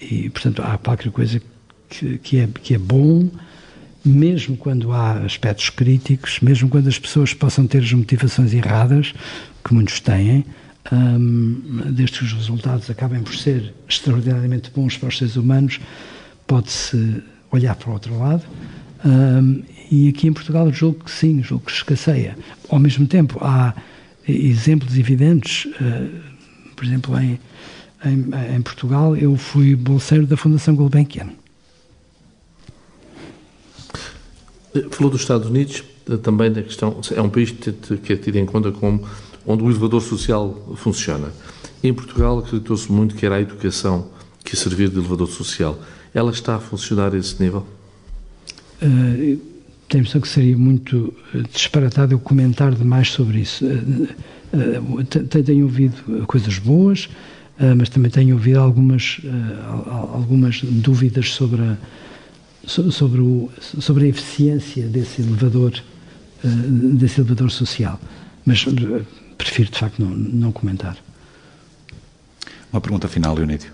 E, 0.00 0.30
portanto, 0.30 0.62
há 0.62 0.78
qualquer 0.78 1.12
coisa 1.12 1.38
que, 1.38 1.46
que, 2.22 2.38
é, 2.38 2.48
que 2.62 2.74
é 2.74 2.78
bom, 2.78 3.28
mesmo 4.04 4.56
quando 4.56 4.92
há 4.92 5.12
aspectos 5.18 5.70
críticos, 5.70 6.40
mesmo 6.40 6.68
quando 6.68 6.88
as 6.88 6.98
pessoas 6.98 7.34
possam 7.34 7.66
ter 7.66 7.82
as 7.82 7.92
motivações 7.92 8.52
erradas, 8.54 9.12
que 9.64 9.74
muitos 9.74 10.00
têm, 10.00 10.44
um, 10.90 11.82
desde 11.92 12.18
que 12.18 12.24
os 12.24 12.32
resultados 12.32 12.88
acabem 12.88 13.22
por 13.22 13.34
ser 13.34 13.74
extraordinariamente 13.88 14.70
bons 14.74 14.96
para 14.96 15.08
os 15.08 15.18
seres 15.18 15.36
humanos, 15.36 15.80
pode-se 16.46 17.22
olhar 17.52 17.74
para 17.74 17.90
o 17.90 17.92
outro 17.92 18.18
lado 18.18 18.44
um, 19.04 19.62
e 19.90 20.08
aqui 20.08 20.28
em 20.28 20.32
Portugal 20.32 20.72
julgo 20.72 21.04
que 21.04 21.10
sim, 21.10 21.42
julgo 21.42 21.66
que 21.66 21.72
escasseia. 21.72 22.36
Ao 22.68 22.78
mesmo 22.78 23.06
tempo, 23.06 23.38
há 23.42 23.74
exemplos 24.26 24.96
evidentes, 24.96 25.64
uh, 25.64 26.10
por 26.76 26.84
exemplo, 26.84 27.18
em, 27.18 27.38
em, 28.04 28.56
em, 28.56 28.62
Portugal 28.62 29.16
eu 29.16 29.36
fui 29.36 29.74
bolseiro 29.74 30.26
da 30.26 30.36
Fundação 30.36 30.74
Gulbenkian. 30.74 31.28
Falou 34.90 35.10
dos 35.10 35.22
Estados 35.22 35.48
Unidos, 35.48 35.82
eh, 36.08 36.16
também 36.16 36.52
da 36.52 36.62
questão, 36.62 37.00
é 37.14 37.20
um 37.20 37.28
país 37.28 37.50
que 37.50 38.12
é 38.12 38.16
tido 38.16 38.36
em 38.36 38.46
conta 38.46 38.70
como 38.70 39.04
onde 39.46 39.64
o 39.64 39.70
elevador 39.70 40.00
social 40.00 40.74
funciona. 40.76 41.32
Em 41.82 41.92
Portugal 41.92 42.38
acreditou-se 42.38 42.90
muito 42.90 43.14
que 43.14 43.26
era 43.26 43.36
a 43.36 43.40
educação 43.40 44.08
que 44.44 44.56
servir 44.56 44.88
de 44.88 44.98
elevador 44.98 45.28
social. 45.28 45.78
Ela 46.14 46.30
está 46.30 46.56
a 46.56 46.58
funcionar 46.58 47.14
a 47.14 47.18
esse 47.18 47.42
nível? 47.42 47.66
Uh, 48.82 49.40
tenho 49.88 49.94
a 49.94 49.96
impressão 49.98 50.20
que 50.20 50.28
seria 50.28 50.56
muito 50.56 51.12
eh, 51.34 51.42
disparatado 51.52 52.14
eu 52.14 52.18
comentar 52.20 52.72
demais 52.72 53.10
sobre 53.10 53.40
isso. 53.40 53.64
Uh, 53.64 55.04
tenho 55.04 55.64
ouvido 55.64 56.26
coisas 56.26 56.58
boas, 56.58 57.06
uh, 57.58 57.74
mas 57.76 57.88
também 57.88 58.10
tenho 58.10 58.34
ouvido 58.34 58.60
algumas, 58.60 59.20
algumas 60.12 60.62
dúvidas 60.62 61.30
sobre 61.32 61.60
a, 61.62 61.76
sobre, 62.70 63.20
o, 63.20 63.50
sobre 63.80 64.06
a 64.06 64.08
eficiência 64.08 64.86
desse 64.86 65.22
elevador, 65.22 65.72
desse 66.42 67.20
elevador 67.20 67.50
social. 67.50 68.00
Mas 68.44 68.64
prefiro, 69.36 69.70
de 69.70 69.78
facto, 69.78 69.98
não, 70.00 70.10
não 70.10 70.52
comentar. 70.52 70.96
Uma 72.72 72.80
pergunta 72.80 73.08
final, 73.08 73.34
Leonídio. 73.34 73.72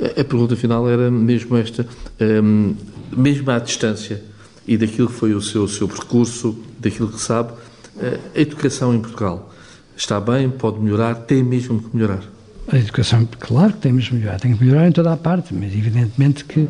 A 0.00 0.24
pergunta 0.24 0.56
final 0.56 0.88
era 0.88 1.10
mesmo 1.10 1.56
esta, 1.56 1.86
um, 2.20 2.74
mesmo 3.16 3.50
à 3.50 3.58
distância 3.58 4.22
e 4.66 4.76
daquilo 4.76 5.08
que 5.08 5.14
foi 5.14 5.34
o 5.34 5.40
seu, 5.40 5.64
o 5.64 5.68
seu 5.68 5.88
percurso, 5.88 6.56
daquilo 6.78 7.08
que 7.08 7.20
sabe, 7.20 7.52
eh, 7.98 8.20
a 8.36 8.40
educação 8.40 8.94
em 8.94 9.00
Portugal 9.00 9.52
está 9.96 10.20
bem, 10.20 10.48
pode 10.50 10.78
melhorar, 10.78 11.14
tem 11.14 11.42
mesmo 11.42 11.82
que 11.82 11.96
melhorar? 11.96 12.22
A 12.68 12.76
educação, 12.76 13.26
claro 13.40 13.72
que 13.72 13.78
tem 13.78 13.92
mesmo 13.92 14.10
que 14.10 14.16
melhorar, 14.16 14.38
tem 14.38 14.54
que 14.54 14.62
melhorar 14.62 14.86
em 14.86 14.92
toda 14.92 15.12
a 15.12 15.16
parte, 15.16 15.54
mas 15.54 15.72
evidentemente 15.72 16.44
que 16.44 16.68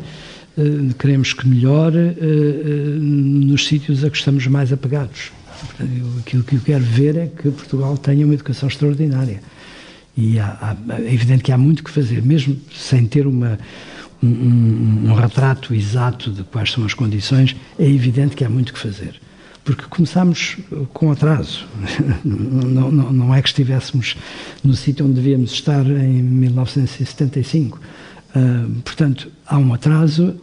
queremos 0.97 1.33
que 1.33 1.47
melhore 1.47 1.97
uh, 1.97 2.01
uh, 2.01 2.99
nos 2.99 3.67
sítios 3.67 4.03
a 4.03 4.09
que 4.09 4.17
estamos 4.17 4.45
mais 4.47 4.71
apegados. 4.73 5.31
Aquilo 6.19 6.43
que 6.43 6.55
eu 6.55 6.61
quero 6.61 6.83
ver 6.83 7.17
é 7.17 7.27
que 7.27 7.49
Portugal 7.51 7.97
tenha 7.97 8.25
uma 8.25 8.33
educação 8.33 8.69
extraordinária. 8.69 9.41
E 10.15 10.39
há, 10.39 10.75
há, 10.89 11.01
é 11.01 11.13
evidente 11.13 11.43
que 11.43 11.51
há 11.51 11.57
muito 11.57 11.83
que 11.83 11.91
fazer, 11.91 12.21
mesmo 12.21 12.57
sem 12.73 13.05
ter 13.05 13.27
uma, 13.27 13.57
um, 14.21 15.09
um, 15.09 15.13
retrato 15.13 15.73
exato 15.73 16.31
de 16.31 16.43
quais 16.43 16.71
são 16.71 16.85
as 16.85 16.93
condições, 16.93 17.55
é 17.77 17.87
evidente 17.87 18.35
que 18.35 18.43
há 18.43 18.49
muito 18.49 18.73
que 18.73 18.79
fazer. 18.79 19.19
Porque 19.63 19.83
começámos 19.89 20.57
com 20.93 21.11
atraso. 21.11 21.65
Não, 22.25 22.91
não, 22.91 23.13
não 23.13 23.35
é 23.35 23.41
que 23.41 23.49
estivéssemos 23.49 24.15
no 24.63 24.73
sítio 24.73 25.05
onde 25.05 25.15
devíamos 25.15 25.51
estar 25.51 25.85
em 25.85 26.21
1975. 26.21 27.77
Uh, 27.77 27.81
ah, 28.35 28.67
portanto, 28.83 29.31
há 29.45 29.57
um 29.57 29.73
atraso, 29.73 30.35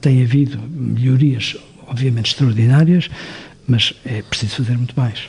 tem 0.00 0.22
havido 0.22 0.58
melhorias, 0.58 1.56
obviamente, 1.86 2.26
extraordinárias, 2.32 3.08
mas 3.66 3.94
é 4.04 4.22
preciso 4.22 4.56
fazer 4.56 4.76
muito 4.76 4.94
mais. 4.96 5.28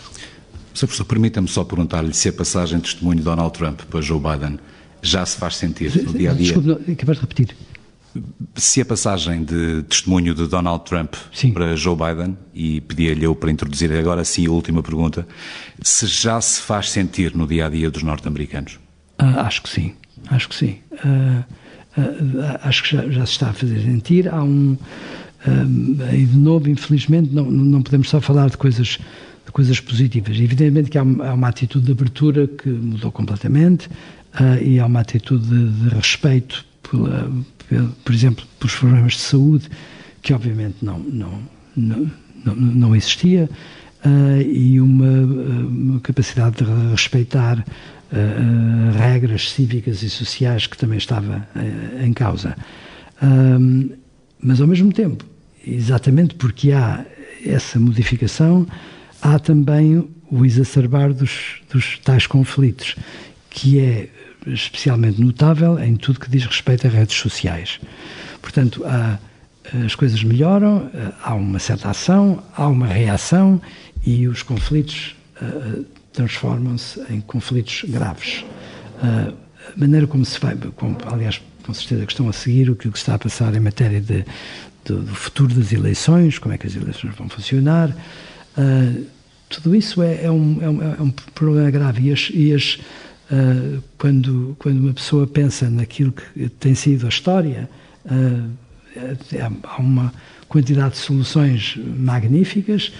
Sr. 0.73 0.87
Professor, 0.87 1.05
permita-me 1.05 1.47
só 1.47 1.63
perguntar-lhe 1.63 2.13
se 2.13 2.29
a 2.29 2.33
passagem 2.33 2.77
de 2.77 2.85
testemunho 2.85 3.17
de 3.17 3.23
Donald 3.23 3.53
Trump 3.53 3.81
para 3.81 4.01
Joe 4.01 4.19
Biden 4.19 4.59
já 5.01 5.25
se 5.25 5.37
faz 5.37 5.55
sentir 5.55 5.95
no 6.03 6.13
dia 6.13 6.31
a 6.31 6.33
dia. 6.33 6.53
Desculpe, 6.53 6.91
acabar 6.91 7.15
de 7.15 7.21
repetir 7.21 7.55
se 8.55 8.81
a 8.81 8.85
passagem 8.85 9.43
de 9.43 9.83
testemunho 9.83 10.33
de 10.33 10.47
Donald 10.47 10.83
Trump 10.83 11.13
sim. 11.31 11.51
para 11.51 11.75
Joe 11.75 11.95
Biden, 11.95 12.37
e 12.53 12.81
pedia-lhe 12.81 13.23
eu 13.23 13.35
para 13.35 13.51
introduzir 13.51 13.91
agora 13.93 14.23
sim 14.25 14.47
a 14.47 14.51
última 14.51 14.81
pergunta, 14.81 15.27
se 15.81 16.07
já 16.07 16.39
se 16.41 16.61
faz 16.61 16.89
sentir 16.89 17.35
no 17.35 17.47
dia 17.47 17.67
a 17.67 17.69
dia 17.69 17.89
dos 17.89 18.03
norte-americanos? 18.03 18.79
Ah, 19.17 19.41
acho 19.41 19.61
que 19.61 19.69
sim, 19.69 19.93
acho 20.27 20.49
que 20.49 20.55
sim. 20.55 20.77
Ah, 21.03 21.43
acho 22.61 22.83
que 22.83 22.95
já, 22.95 23.09
já, 23.09 23.25
se 23.25 23.33
está 23.33 23.49
a 23.49 23.53
fazer 23.53 23.81
sentir. 23.81 24.27
Há 24.33 24.43
um. 24.43 24.77
Ah, 25.45 26.15
e 26.15 26.25
de 26.25 26.37
novo, 26.37 26.69
infelizmente, 26.69 27.33
não, 27.33 27.49
não 27.49 27.81
podemos 27.81 28.09
só 28.09 28.19
falar 28.19 28.49
de 28.49 28.57
coisas, 28.57 28.99
de 29.45 29.51
coisas 29.51 29.79
positivas. 29.79 30.37
Evidentemente 30.37 30.89
que 30.89 30.97
há, 30.97 31.01
há 31.01 31.33
uma 31.33 31.47
atitude 31.47 31.85
de 31.85 31.91
abertura 31.91 32.47
que 32.47 32.69
mudou 32.69 33.11
completamente 33.11 33.89
e 34.61 34.79
há 34.79 34.85
uma 34.85 34.99
atitude 34.99 35.47
de, 35.47 35.69
de 35.69 35.95
respeito 35.95 36.65
pela 36.83 37.29
por 38.03 38.13
exemplo, 38.13 38.45
pelos 38.57 38.75
problemas 38.75 39.13
de 39.13 39.19
saúde, 39.19 39.69
que 40.21 40.33
obviamente 40.33 40.77
não, 40.81 40.99
não, 40.99 41.39
não, 41.75 42.11
não, 42.43 42.55
não 42.55 42.95
existia, 42.95 43.49
e 44.45 44.79
uma, 44.79 45.11
uma, 45.11 45.99
capacidade 45.99 46.63
de 46.63 46.91
respeitar 46.91 47.63
uh, 48.11 48.97
regras 48.97 49.51
cívicas 49.51 50.03
e 50.03 50.09
sociais 50.09 50.67
que 50.67 50.77
também 50.77 50.97
estava 50.97 51.47
em 52.01 52.13
causa. 52.13 52.55
mas, 54.41 54.61
ao 54.61 54.67
mesmo 54.67 54.91
tempo, 54.93 55.25
exatamente 55.65 56.35
porque 56.35 56.71
há 56.71 57.05
essa 57.45 57.79
modificação, 57.79 58.67
há 59.21 59.37
também 59.39 60.07
o 60.31 60.45
exacerbar 60.45 61.13
dos, 61.13 61.61
dos 61.71 61.97
tais 61.99 62.27
conflitos, 62.27 62.95
que 63.49 63.79
é 63.79 64.09
especialmente 64.47 65.21
notável 65.21 65.79
em 65.79 65.95
tudo 65.95 66.19
que 66.19 66.29
diz 66.29 66.45
respeito 66.45 66.87
a 66.87 66.89
redes 66.89 67.15
sociais. 67.15 67.79
Portanto, 68.41 68.83
há, 68.85 69.19
as 69.85 69.95
coisas 69.95 70.23
melhoram, 70.23 70.89
há 71.23 71.33
uma 71.33 71.59
certa 71.59 71.89
ação, 71.89 72.43
há 72.55 72.67
uma 72.67 72.87
reação 72.87 73.61
e 74.05 74.27
os 74.27 74.41
conflitos 74.43 75.15
uh, 75.41 75.85
transformam-se 76.13 77.01
em 77.09 77.21
conflitos 77.21 77.83
graves. 77.87 78.45
Uh, 79.01 79.33
a 79.75 79.79
maneira 79.79 80.07
como 80.07 80.25
se 80.25 80.39
vai, 80.39 80.55
como, 80.75 80.97
aliás, 81.05 81.41
com 81.63 81.73
certeza 81.73 82.05
que 82.05 82.11
estão 82.11 82.29
a 82.29 82.33
seguir 82.33 82.69
o 82.69 82.75
que 82.75 82.87
está 82.87 83.15
a 83.15 83.19
passar 83.19 83.55
em 83.55 83.59
matéria 83.59 84.01
de, 84.01 84.25
de, 84.85 84.93
do 84.93 85.15
futuro 85.15 85.53
das 85.53 85.71
eleições, 85.71 86.39
como 86.39 86.53
é 86.53 86.57
que 86.57 86.67
as 86.67 86.75
eleições 86.75 87.15
vão 87.15 87.29
funcionar, 87.29 87.89
uh, 87.89 89.05
tudo 89.49 89.75
isso 89.75 90.01
é, 90.03 90.25
é, 90.25 90.31
um, 90.31 90.59
é, 90.61 90.69
um, 90.69 90.81
é, 90.81 91.01
um, 91.01 91.09
problema 91.33 91.69
grave 91.71 92.07
e, 92.07 92.13
as, 92.13 92.29
e 92.31 92.53
as, 92.53 92.75
uh, 93.31 93.83
quando, 93.97 94.55
quando 94.59 94.79
uma 94.79 94.93
pessoa 94.93 95.25
pensa 95.25 95.69
naquilo 95.69 96.11
que 96.11 96.49
tem 96.49 96.75
sido 96.75 97.07
a 97.07 97.09
história, 97.09 97.67
uh, 98.05 98.49
há 99.63 99.81
uma 99.81 100.13
quantidade 100.47 100.95
de 100.95 100.99
soluções 100.99 101.77
magníficas, 101.97 102.91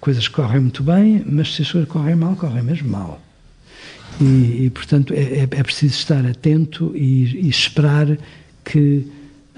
coisas 0.00 0.28
correm 0.28 0.60
muito 0.60 0.82
bem, 0.82 1.22
mas 1.26 1.54
se 1.54 1.62
as 1.62 1.72
coisas 1.72 1.88
correm 1.88 2.14
mal, 2.14 2.36
correm 2.36 2.62
mesmo 2.62 2.88
mal. 2.88 3.20
E, 4.20 4.64
e 4.64 4.70
portanto, 4.70 5.12
é, 5.12 5.20
é, 5.20 5.42
é, 5.42 5.62
preciso 5.62 5.94
estar 5.94 6.26
atento 6.26 6.92
e, 6.94 7.46
e, 7.46 7.48
esperar 7.48 8.18
que 8.64 9.06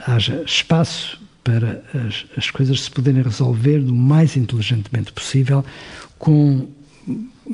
haja 0.07 0.43
espaço 0.45 1.21
para 1.43 1.83
as, 1.95 2.27
as 2.37 2.51
coisas 2.51 2.83
se 2.83 2.91
poderem 2.91 3.23
resolver 3.23 3.81
do 3.81 3.95
mais 3.95 4.37
inteligentemente 4.37 5.13
possível, 5.13 5.65
com 6.19 6.69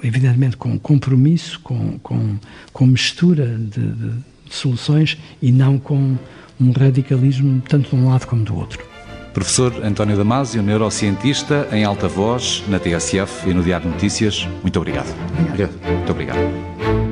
evidentemente 0.02 0.56
com 0.56 0.78
compromisso, 0.78 1.60
com, 1.60 1.98
com, 2.00 2.38
com 2.72 2.86
mistura 2.86 3.46
de, 3.46 3.80
de, 3.80 4.10
de, 4.10 4.54
soluções 4.54 5.16
e 5.40 5.50
não 5.50 5.78
com 5.78 6.16
um 6.60 6.70
radicalismo 6.70 7.62
tanto 7.68 7.90
de 7.90 7.96
um 7.96 8.08
lado 8.08 8.26
como 8.26 8.44
do 8.44 8.54
outro. 8.56 8.95
Professor 9.36 9.84
António 9.84 10.16
Damasio, 10.16 10.62
neurocientista, 10.62 11.68
em 11.70 11.84
alta 11.84 12.08
voz, 12.08 12.64
na 12.68 12.78
TSF 12.78 13.50
e 13.50 13.52
no 13.52 13.62
Diário 13.62 13.86
Notícias, 13.86 14.48
muito 14.62 14.78
obrigado. 14.78 15.14
Obrigado. 15.38 15.72
Muito 15.84 16.10
obrigado. 16.10 17.05